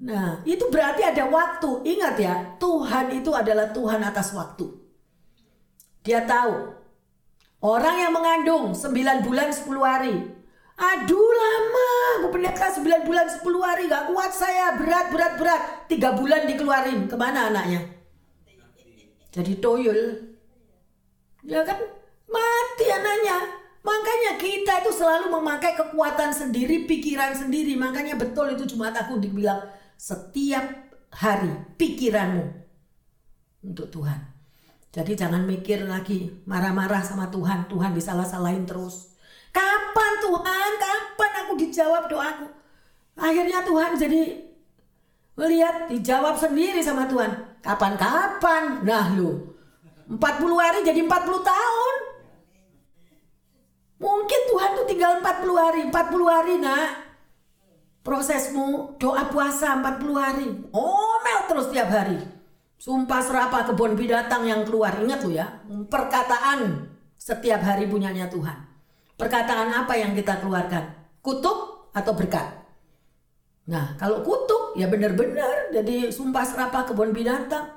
Nah, 0.03 0.43
itu 0.43 0.67
berarti 0.67 0.99
ada 0.99 1.23
waktu. 1.31 1.87
Ingat 1.87 2.15
ya, 2.19 2.35
Tuhan 2.59 3.15
itu 3.15 3.31
adalah 3.31 3.71
Tuhan 3.71 4.03
atas 4.03 4.35
waktu. 4.35 4.67
Dia 6.03 6.27
tahu. 6.27 6.75
Orang 7.63 7.95
yang 7.95 8.11
mengandung 8.11 8.75
9 8.75 9.23
bulan 9.23 9.47
10 9.47 9.63
hari, 9.79 10.15
Aduh 10.73 11.31
lama, 11.31 11.91
Bu 12.25 12.27
Pendeta 12.33 12.67
9 12.67 13.07
bulan 13.07 13.29
10 13.29 13.45
hari 13.61 13.87
gak 13.87 14.09
kuat 14.11 14.33
saya, 14.35 14.75
berat, 14.75 15.13
berat, 15.13 15.33
berat. 15.39 15.61
3 15.87 16.19
bulan 16.19 16.49
dikeluarin, 16.49 17.07
ke 17.07 17.15
mana 17.15 17.47
anaknya? 17.53 17.87
Jadi 19.31 19.63
toyol. 19.63 20.19
Ya 21.47 21.63
kan, 21.63 21.79
mati 22.27 22.85
anaknya. 22.91 23.37
Makanya 23.83 24.39
kita 24.39 24.83
itu 24.83 24.91
selalu 24.91 25.31
memakai 25.31 25.77
kekuatan 25.77 26.35
sendiri, 26.35 26.83
pikiran 26.89 27.31
sendiri. 27.31 27.79
Makanya 27.79 28.19
betul 28.19 28.51
itu 28.51 28.67
cuma 28.75 28.89
aku 28.91 29.21
dibilang 29.21 29.61
setiap 29.97 30.65
hari 31.13 31.51
pikiranmu 31.77 32.45
untuk 33.63 33.87
Tuhan. 33.93 34.19
Jadi 34.93 35.17
jangan 35.17 35.41
mikir 35.49 35.89
lagi 35.89 36.29
marah-marah 36.45 37.01
sama 37.01 37.29
Tuhan, 37.33 37.65
Tuhan 37.65 37.97
disalah-salahin 37.97 38.69
terus. 38.69 39.17
Kapan 39.49 40.13
Tuhan, 40.21 40.69
kapan 40.77 41.31
aku 41.45 41.53
dijawab 41.57 42.05
doaku? 42.09 42.47
Akhirnya 43.17 43.65
Tuhan 43.65 43.97
jadi 43.97 44.21
melihat 45.33 45.89
dijawab 45.89 46.37
sendiri 46.37 46.81
sama 46.81 47.09
Tuhan. 47.09 47.61
Kapan-kapan? 47.65 48.85
Nah 48.85 49.13
lu, 49.17 49.53
40 50.09 50.19
hari 50.61 50.85
jadi 50.85 51.01
40 51.05 51.41
tahun. 51.41 51.95
Mungkin 54.03 54.41
Tuhan 54.51 54.69
tuh 54.77 54.85
tinggal 54.85 55.11
40 55.23 55.57
hari, 55.57 55.81
40 55.87 56.27
hari 56.27 56.53
nak. 56.59 57.12
Prosesmu 58.03 58.99
doa 58.99 59.31
puasa 59.31 59.79
40 59.79 60.11
hari. 60.19 60.47
Omel 60.75 61.39
terus 61.47 61.71
tiap 61.71 61.87
hari. 61.87 62.19
Sumpah 62.75 63.23
serapa 63.23 63.63
kebun 63.63 63.95
binatang 63.95 64.43
yang 64.43 64.67
keluar. 64.67 64.99
Ingat 64.99 65.23
lu 65.23 65.31
ya, 65.31 65.63
perkataan 65.87 66.91
setiap 67.15 67.63
hari 67.63 67.87
punyanya 67.87 68.27
Tuhan. 68.27 68.59
Perkataan 69.15 69.71
apa 69.71 69.95
yang 69.95 70.11
kita 70.11 70.43
keluarkan? 70.43 70.91
Kutuk 71.23 71.87
atau 71.95 72.11
berkat? 72.11 72.43
Nah, 73.71 73.95
kalau 73.95 74.19
kutuk 74.19 74.75
ya 74.75 74.91
benar-benar 74.91 75.71
jadi 75.71 76.11
sumpah 76.11 76.43
serapa 76.43 76.83
kebun 76.83 77.15
binatang. 77.15 77.71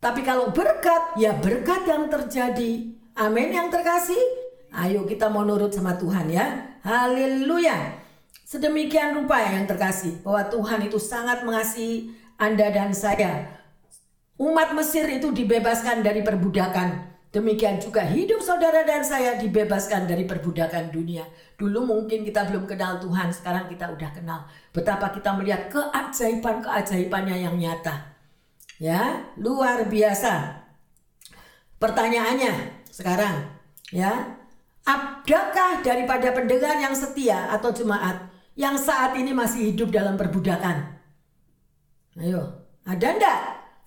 Tapi 0.00 0.24
kalau 0.24 0.48
berkat, 0.48 1.20
ya 1.20 1.36
berkat 1.36 1.84
yang 1.84 2.08
terjadi. 2.08 2.96
Amin 3.20 3.52
yang 3.52 3.68
terkasih. 3.68 4.16
Ayo 4.72 5.04
kita 5.04 5.28
mau 5.28 5.44
nurut 5.44 5.76
sama 5.76 6.00
Tuhan 6.00 6.32
ya. 6.32 6.80
Haleluya. 6.80 8.07
Sedemikian 8.48 9.12
rupa 9.12 9.44
yang 9.44 9.68
terkasih 9.68 10.24
bahwa 10.24 10.48
Tuhan 10.48 10.80
itu 10.88 10.96
sangat 10.96 11.44
mengasihi 11.44 12.16
Anda 12.40 12.72
dan 12.72 12.96
saya. 12.96 13.44
Umat 14.40 14.72
Mesir 14.72 15.04
itu 15.04 15.28
dibebaskan 15.36 16.00
dari 16.00 16.24
perbudakan. 16.24 17.12
Demikian 17.28 17.76
juga 17.76 18.08
hidup 18.08 18.40
saudara 18.40 18.88
dan 18.88 19.04
saya 19.04 19.36
dibebaskan 19.36 20.08
dari 20.08 20.24
perbudakan 20.24 20.88
dunia. 20.88 21.28
Dulu 21.60 21.84
mungkin 21.84 22.24
kita 22.24 22.48
belum 22.48 22.64
kenal 22.64 22.96
Tuhan, 23.04 23.28
sekarang 23.36 23.68
kita 23.68 23.92
udah 23.92 24.10
kenal. 24.16 24.40
Betapa 24.72 25.12
kita 25.12 25.36
melihat 25.36 25.68
keajaiban-keajaibannya 25.68 27.44
yang 27.44 27.52
nyata. 27.52 28.16
Ya, 28.80 29.28
luar 29.36 29.84
biasa. 29.92 30.64
Pertanyaannya 31.76 32.80
sekarang, 32.88 33.44
ya, 33.92 34.40
Adakah 34.88 35.84
daripada 35.84 36.32
pendengar 36.32 36.80
yang 36.80 36.96
setia 36.96 37.52
atau 37.52 37.68
jemaat 37.68 38.37
yang 38.58 38.74
saat 38.74 39.14
ini 39.14 39.30
masih 39.30 39.70
hidup 39.70 39.94
dalam 39.94 40.18
perbudakan? 40.18 40.98
Ayo, 42.18 42.66
ada 42.82 43.06
ndak? 43.14 43.38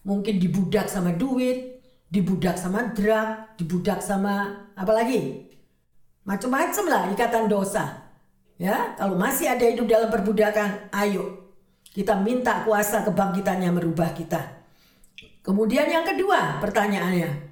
Mungkin 0.07 0.39
dibudak 0.39 0.87
sama 0.87 1.11
duit, 1.11 1.83
dibudak 2.07 2.55
sama 2.55 2.95
drug, 2.95 3.59
dibudak 3.59 3.99
sama 3.99 4.65
apa 4.71 4.91
lagi? 4.95 5.51
Macam-macam 6.23 6.85
lah 6.87 7.01
ikatan 7.11 7.51
dosa. 7.51 8.07
Ya, 8.55 8.95
kalau 8.95 9.19
masih 9.19 9.51
ada 9.51 9.67
hidup 9.67 9.91
dalam 9.91 10.07
perbudakan, 10.07 10.87
ayo 10.95 11.51
kita 11.91 12.15
minta 12.15 12.63
kuasa 12.63 13.03
kebangkitannya 13.03 13.67
merubah 13.75 14.15
kita. 14.15 14.63
Kemudian 15.43 15.89
yang 15.91 16.07
kedua 16.07 16.61
pertanyaannya, 16.63 17.51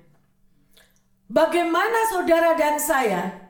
Bagaimana 1.29 2.09
saudara 2.09 2.57
dan 2.57 2.81
saya 2.81 3.48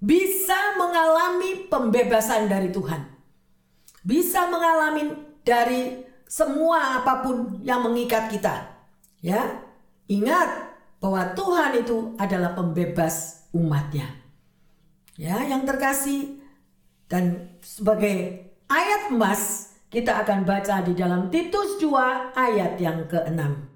bisa 0.00 0.80
mengalami 0.80 1.68
pembebasan 1.68 2.48
dari 2.48 2.72
Tuhan? 2.72 3.04
Bisa 4.00 4.48
mengalami 4.48 5.12
dari 5.44 6.00
semua 6.24 7.04
apa 7.04 7.20
pun 7.20 7.60
yang 7.60 7.84
mengikat 7.84 8.32
kita. 8.32 8.80
Ya, 9.20 9.60
ingat 10.08 10.72
bahwa 11.00 11.36
Tuhan 11.36 11.84
itu 11.84 12.16
adalah 12.16 12.56
pembebas 12.56 13.44
umatnya. 13.52 14.08
Ya, 15.20 15.44
yang 15.44 15.68
terkasih 15.68 16.40
dan 17.12 17.52
sebagai 17.60 18.48
ayat 18.72 19.12
emas 19.12 19.74
kita 19.90 20.22
akan 20.22 20.46
baca 20.46 20.80
di 20.86 20.94
dalam 20.94 21.28
Titus 21.28 21.76
2 21.82 22.32
ayat 22.32 22.78
yang 22.78 23.04
ke-6. 23.10 23.68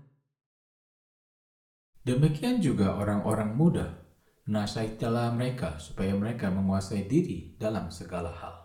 Demikian 2.04 2.62
juga 2.62 2.94
orang-orang 2.94 3.56
muda, 3.56 4.03
nasihatilah 4.44 5.32
mereka 5.32 5.80
supaya 5.80 6.12
mereka 6.12 6.52
menguasai 6.52 7.08
diri 7.08 7.56
dalam 7.56 7.88
segala 7.88 8.28
hal. 8.28 8.64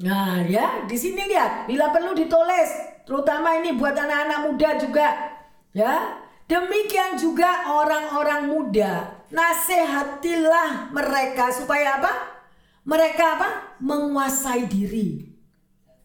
Nah 0.00 0.40
ya, 0.48 0.88
di 0.88 0.96
sini 0.96 1.28
lihat, 1.28 1.68
bila 1.68 1.92
perlu 1.92 2.16
ditulis, 2.16 3.04
terutama 3.04 3.60
ini 3.60 3.76
buat 3.76 3.92
anak-anak 3.92 4.38
muda 4.48 4.70
juga, 4.80 5.08
ya. 5.76 6.16
Demikian 6.50 7.14
juga 7.14 7.70
orang-orang 7.70 8.50
muda, 8.50 9.22
nasihatilah 9.30 10.90
mereka 10.90 11.52
supaya 11.54 12.02
apa? 12.02 12.12
Mereka 12.82 13.24
apa? 13.38 13.48
Menguasai 13.78 14.66
diri. 14.66 15.30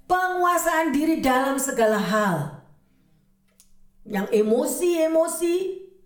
Penguasaan 0.05 0.93
diri 0.93 1.17
dalam 1.23 1.57
segala 1.57 1.97
hal. 1.97 2.37
Yang 4.05 4.37
emosi-emosi, 4.37 5.55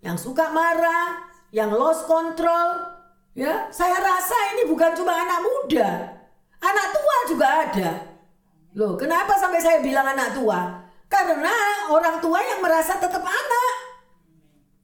yang 0.00 0.16
suka 0.16 0.48
marah, 0.56 1.29
yang 1.50 1.70
lost 1.74 2.06
control. 2.06 2.98
Ya, 3.34 3.70
saya 3.70 3.94
rasa 4.02 4.34
ini 4.56 4.66
bukan 4.66 4.90
cuma 4.98 5.14
anak 5.14 5.40
muda. 5.42 5.90
Anak 6.58 6.86
tua 6.90 7.16
juga 7.30 7.46
ada. 7.46 7.90
Loh, 8.74 8.98
kenapa 8.98 9.38
sampai 9.38 9.62
saya 9.62 9.78
bilang 9.82 10.06
anak 10.06 10.34
tua? 10.34 10.82
Karena 11.10 11.86
orang 11.90 12.22
tua 12.22 12.38
yang 12.42 12.62
merasa 12.62 12.98
tetap 12.98 13.22
anak. 13.22 13.74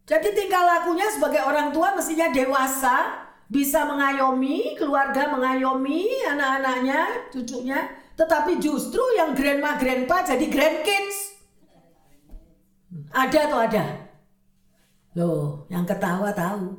Jadi 0.07 0.35
tingkah 0.35 0.63
lakunya 0.63 1.11
sebagai 1.11 1.43
orang 1.43 1.75
tua 1.75 1.95
mestinya 1.95 2.31
dewasa, 2.31 3.27
bisa 3.51 3.83
mengayomi 3.87 4.79
keluarga, 4.79 5.31
mengayomi 5.31 6.23
anak-anaknya, 6.27 7.31
cucunya. 7.35 7.91
Tetapi 8.15 8.63
justru 8.63 9.03
yang 9.19 9.35
grandma, 9.35 9.75
grandpa 9.79 10.23
jadi 10.23 10.47
grandkids. 10.47 11.35
Ada 13.11 13.51
atau 13.51 13.59
ada? 13.61 14.06
Loh, 15.17 15.65
yang 15.73 15.89
ketawa 15.89 16.29
tahu. 16.37 16.77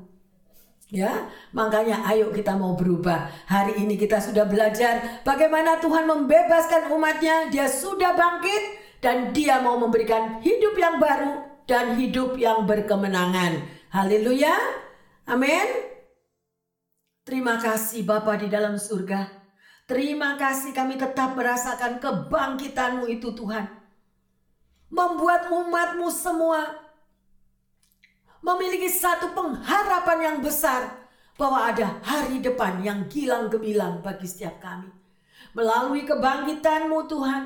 Ya, 0.87 1.27
makanya 1.51 1.99
ayo 2.07 2.31
kita 2.31 2.55
mau 2.55 2.77
berubah. 2.77 3.27
Hari 3.49 3.83
ini 3.83 3.99
kita 3.99 4.23
sudah 4.23 4.47
belajar 4.47 5.19
bagaimana 5.27 5.83
Tuhan 5.83 6.07
membebaskan 6.07 6.93
umatnya. 6.95 7.51
Dia 7.51 7.67
sudah 7.67 8.15
bangkit 8.15 8.63
dan 9.03 9.35
dia 9.35 9.59
mau 9.59 9.75
memberikan 9.75 10.39
hidup 10.39 10.79
yang 10.79 10.95
baru 10.95 11.43
dan 11.67 11.99
hidup 11.99 12.39
yang 12.39 12.63
berkemenangan. 12.63 13.67
Haleluya. 13.91 14.55
Amin. 15.27 15.67
Terima 17.27 17.59
kasih 17.59 18.07
Bapa 18.07 18.39
di 18.39 18.47
dalam 18.47 18.79
surga. 18.79 19.27
Terima 19.83 20.39
kasih 20.39 20.71
kami 20.71 20.95
tetap 20.95 21.35
merasakan 21.35 21.99
kebangkitanmu 21.99 23.11
itu 23.11 23.35
Tuhan. 23.35 23.67
Membuat 24.87 25.51
umatmu 25.51 26.07
semua 26.07 26.86
memiliki 28.47 28.87
satu 28.87 29.35
pengharapan 29.35 30.19
yang 30.23 30.37
besar 30.39 30.95
bahwa 31.35 31.67
ada 31.67 31.99
hari 31.99 32.39
depan 32.39 32.79
yang 32.79 33.05
gilang 33.11 33.51
gemilang 33.51 33.99
bagi 33.99 34.23
setiap 34.23 34.63
kami. 34.63 34.87
Melalui 35.51 36.07
kebangkitanmu 36.07 37.11
Tuhan, 37.11 37.43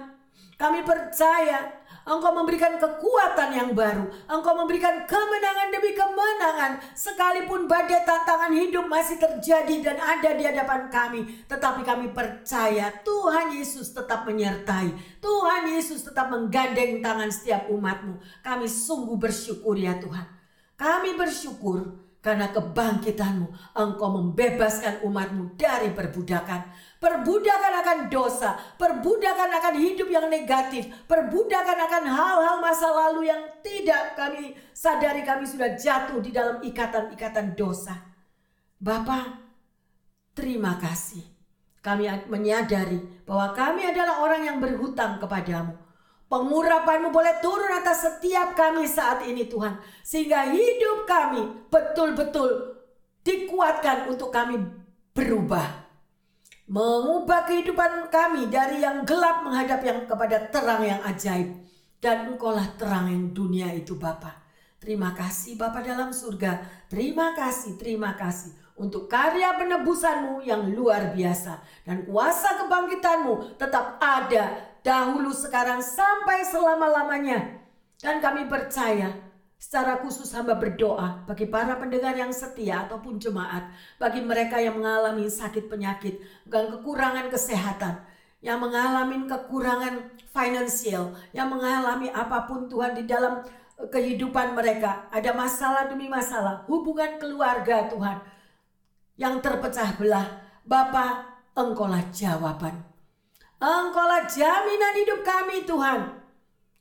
kami 0.62 0.86
percaya 0.86 1.82
Engkau 2.02 2.34
memberikan 2.34 2.82
kekuatan 2.82 3.54
yang 3.54 3.70
baru. 3.78 4.10
Engkau 4.26 4.58
memberikan 4.58 5.06
kemenangan 5.06 5.70
demi 5.70 5.94
kemenangan. 5.94 6.82
Sekalipun 6.98 7.70
badai 7.70 8.02
tantangan 8.02 8.50
hidup 8.58 8.90
masih 8.90 9.22
terjadi 9.22 9.86
dan 9.86 10.02
ada 10.02 10.34
di 10.34 10.42
hadapan 10.42 10.90
kami. 10.90 11.46
Tetapi 11.46 11.86
kami 11.86 12.10
percaya 12.10 12.90
Tuhan 13.06 13.54
Yesus 13.54 13.94
tetap 13.94 14.26
menyertai. 14.26 15.22
Tuhan 15.22 15.78
Yesus 15.78 16.02
tetap 16.02 16.34
menggandeng 16.34 17.06
tangan 17.06 17.30
setiap 17.30 17.70
umatmu. 17.70 18.18
Kami 18.42 18.66
sungguh 18.66 19.22
bersyukur 19.22 19.78
ya 19.78 19.94
Tuhan. 20.02 20.41
Kami 20.82 21.14
bersyukur 21.14 22.02
karena 22.26 22.50
kebangkitanmu. 22.50 23.78
Engkau 23.78 24.10
membebaskan 24.18 25.06
umatmu 25.06 25.54
dari 25.54 25.94
perbudakan. 25.94 26.74
Perbudakan 26.98 27.74
akan 27.86 27.98
dosa. 28.10 28.58
Perbudakan 28.82 29.62
akan 29.62 29.76
hidup 29.78 30.10
yang 30.10 30.26
negatif. 30.26 30.90
Perbudakan 31.06 31.78
akan 31.86 32.04
hal-hal 32.10 32.56
masa 32.58 32.90
lalu 32.90 33.30
yang 33.30 33.42
tidak 33.62 34.18
kami 34.18 34.58
sadari 34.74 35.22
kami 35.22 35.46
sudah 35.46 35.78
jatuh 35.78 36.18
di 36.18 36.34
dalam 36.34 36.66
ikatan-ikatan 36.66 37.54
dosa. 37.54 38.02
Bapak, 38.82 39.38
terima 40.34 40.82
kasih. 40.82 41.22
Kami 41.82 42.10
menyadari 42.26 43.22
bahwa 43.26 43.54
kami 43.54 43.86
adalah 43.86 44.26
orang 44.26 44.50
yang 44.50 44.58
berhutang 44.58 45.22
kepadamu. 45.22 45.78
Pengurapanmu 46.32 47.12
boleh 47.12 47.44
turun 47.44 47.68
atas 47.76 48.08
setiap 48.08 48.56
kami 48.56 48.88
saat 48.88 49.28
ini 49.28 49.52
Tuhan. 49.52 49.76
Sehingga 50.00 50.48
hidup 50.48 51.04
kami 51.04 51.68
betul-betul 51.68 52.80
dikuatkan 53.20 54.08
untuk 54.08 54.32
kami 54.32 54.56
berubah. 55.12 55.92
Mengubah 56.72 57.44
kehidupan 57.52 58.08
kami 58.08 58.48
dari 58.48 58.80
yang 58.80 59.04
gelap 59.04 59.44
menghadap 59.44 59.84
yang 59.84 60.08
kepada 60.08 60.48
terang 60.48 60.88
yang 60.88 61.04
ajaib. 61.04 61.52
Dan 62.00 62.32
engkaulah 62.32 62.80
terang 62.80 63.12
yang 63.12 63.36
dunia 63.36 63.68
itu 63.76 64.00
Bapa. 64.00 64.40
Terima 64.80 65.12
kasih 65.12 65.60
Bapa 65.60 65.84
dalam 65.84 66.16
surga. 66.16 66.64
Terima 66.88 67.36
kasih, 67.36 67.76
terima 67.76 68.16
kasih 68.16 68.56
untuk 68.80 69.06
karya 69.06 69.54
penebusanmu 69.60 70.42
yang 70.48 70.72
luar 70.74 71.14
biasa. 71.14 71.62
Dan 71.84 72.08
kuasa 72.10 72.66
kebangkitanmu 72.66 73.60
tetap 73.62 74.02
ada 74.02 74.71
dahulu 74.82 75.34
sekarang 75.34 75.82
sampai 75.82 76.46
selama-lamanya. 76.46 77.62
Dan 78.02 78.18
kami 78.18 78.50
percaya 78.50 79.32
Secara 79.62 80.02
khusus 80.02 80.34
hamba 80.34 80.58
berdoa 80.58 81.22
bagi 81.30 81.46
para 81.46 81.78
pendengar 81.78 82.18
yang 82.18 82.34
setia 82.34 82.90
ataupun 82.90 83.22
jemaat, 83.22 83.70
bagi 84.02 84.18
mereka 84.18 84.58
yang 84.58 84.82
mengalami 84.82 85.30
sakit 85.30 85.70
penyakit, 85.70 86.18
dan 86.50 86.74
kekurangan 86.74 87.30
kesehatan, 87.30 88.02
yang 88.42 88.58
mengalami 88.58 89.30
kekurangan 89.30 90.18
finansial, 90.34 91.14
yang 91.30 91.54
mengalami 91.54 92.10
apa 92.10 92.50
pun 92.50 92.66
Tuhan 92.74 92.98
di 92.98 93.06
dalam 93.06 93.46
eh, 93.78 93.86
kehidupan 93.86 94.58
mereka. 94.58 95.06
Ada 95.14 95.30
masalah 95.30 95.86
demi 95.86 96.10
masalah, 96.10 96.66
hubungan 96.66 97.22
keluarga 97.22 97.86
Tuhan 97.86 98.18
yang 99.22 99.46
terpecah 99.46 99.94
belah. 100.02 100.42
Bapa, 100.66 101.38
engkaulah 101.54 102.10
jawaban. 102.10 102.91
Engkaulah 103.62 104.26
jaminan 104.26 104.98
hidup 104.98 105.22
kami 105.22 105.62
Tuhan. 105.70 106.18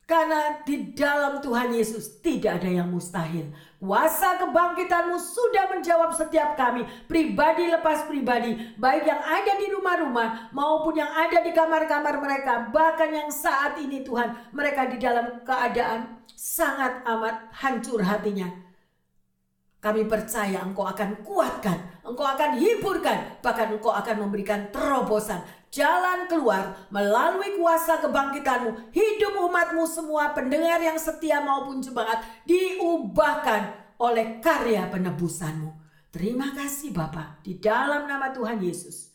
Karena 0.09 0.59
di 0.67 0.91
dalam 0.97 1.39
Tuhan 1.39 1.71
Yesus 1.71 2.19
tidak 2.19 2.59
ada 2.59 2.67
yang 2.67 2.91
mustahil. 2.91 3.53
Kuasa 3.79 4.43
kebangkitanmu 4.43 5.15
sudah 5.15 5.71
menjawab 5.71 6.11
setiap 6.11 6.59
kami, 6.59 6.83
pribadi 7.07 7.71
lepas 7.71 8.11
pribadi, 8.11 8.59
baik 8.75 9.07
yang 9.07 9.23
ada 9.23 9.53
di 9.55 9.71
rumah-rumah 9.71 10.51
maupun 10.51 10.99
yang 10.99 11.13
ada 11.15 11.45
di 11.47 11.55
kamar-kamar 11.55 12.19
mereka, 12.19 12.73
bahkan 12.75 13.13
yang 13.13 13.31
saat 13.31 13.79
ini 13.79 14.03
Tuhan, 14.03 14.51
mereka 14.51 14.91
di 14.91 14.99
dalam 14.99 15.47
keadaan 15.47 16.27
sangat 16.35 17.07
amat 17.07 17.55
hancur 17.55 18.03
hatinya. 18.03 18.70
Kami 19.81 20.05
percaya 20.05 20.61
Engkau 20.61 20.85
akan 20.85 21.25
kuatkan, 21.25 22.05
Engkau 22.05 22.29
akan 22.29 22.61
hiburkan, 22.61 23.41
bahkan 23.41 23.73
Engkau 23.73 23.89
akan 23.97 24.29
memberikan 24.29 24.69
terobosan 24.69 25.41
jalan 25.73 26.29
keluar 26.29 26.77
melalui 26.93 27.57
kuasa 27.57 27.97
kebangkitanmu. 28.05 28.93
Hidup 28.93 29.41
umatmu 29.41 29.89
semua 29.89 30.37
pendengar 30.37 30.85
yang 30.85 31.01
setia 31.01 31.41
maupun 31.41 31.81
jemaat 31.81 32.21
diubahkan 32.45 33.73
oleh 33.97 34.37
karya 34.45 34.85
penebusanmu. 34.93 35.73
Terima 36.13 36.53
kasih 36.53 36.93
Bapa 36.93 37.41
di 37.41 37.57
dalam 37.57 38.05
nama 38.05 38.35
Tuhan 38.37 38.61
Yesus. 38.61 39.15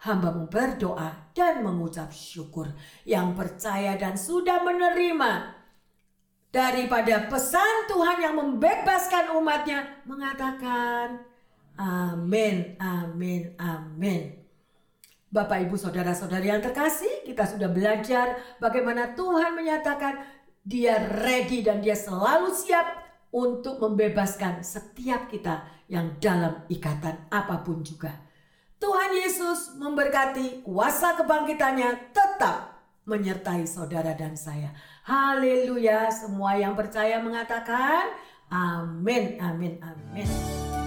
Hambamu 0.00 0.48
berdoa 0.48 1.32
dan 1.36 1.60
mengucap 1.60 2.12
syukur 2.12 2.72
yang 3.04 3.36
percaya 3.36 3.96
dan 4.00 4.16
sudah 4.16 4.64
menerima 4.64 5.59
daripada 6.50 7.30
pesan 7.30 7.86
Tuhan 7.86 8.18
yang 8.22 8.34
membebaskan 8.34 9.38
umatnya 9.38 10.02
mengatakan 10.06 11.22
amin, 11.78 12.76
amin, 12.76 13.54
amin. 13.56 14.22
Bapak, 15.30 15.62
Ibu, 15.62 15.78
Saudara-saudari 15.78 16.50
yang 16.50 16.58
terkasih, 16.58 17.22
kita 17.22 17.46
sudah 17.46 17.70
belajar 17.70 18.34
bagaimana 18.58 19.14
Tuhan 19.14 19.54
menyatakan 19.54 20.26
dia 20.66 20.98
ready 21.22 21.62
dan 21.62 21.78
dia 21.78 21.94
selalu 21.94 22.50
siap 22.50 22.98
untuk 23.30 23.78
membebaskan 23.78 24.66
setiap 24.66 25.30
kita 25.30 25.62
yang 25.86 26.18
dalam 26.18 26.66
ikatan 26.66 27.30
apa 27.30 27.62
pun 27.62 27.86
juga. 27.86 28.10
Tuhan 28.82 29.14
Yesus 29.14 29.78
memberkati 29.78 30.66
kuasa 30.66 31.14
kebangkitannya 31.14 32.10
tetap 32.10 32.82
menyertai 33.06 33.66
saudara 33.70 34.16
dan 34.18 34.34
saya. 34.34 34.74
Haleluya, 35.10 36.06
semua 36.06 36.54
yang 36.54 36.78
percaya 36.78 37.18
mengatakan 37.18 38.14
amin, 38.46 39.42
amin, 39.42 39.74
amin. 39.82 40.79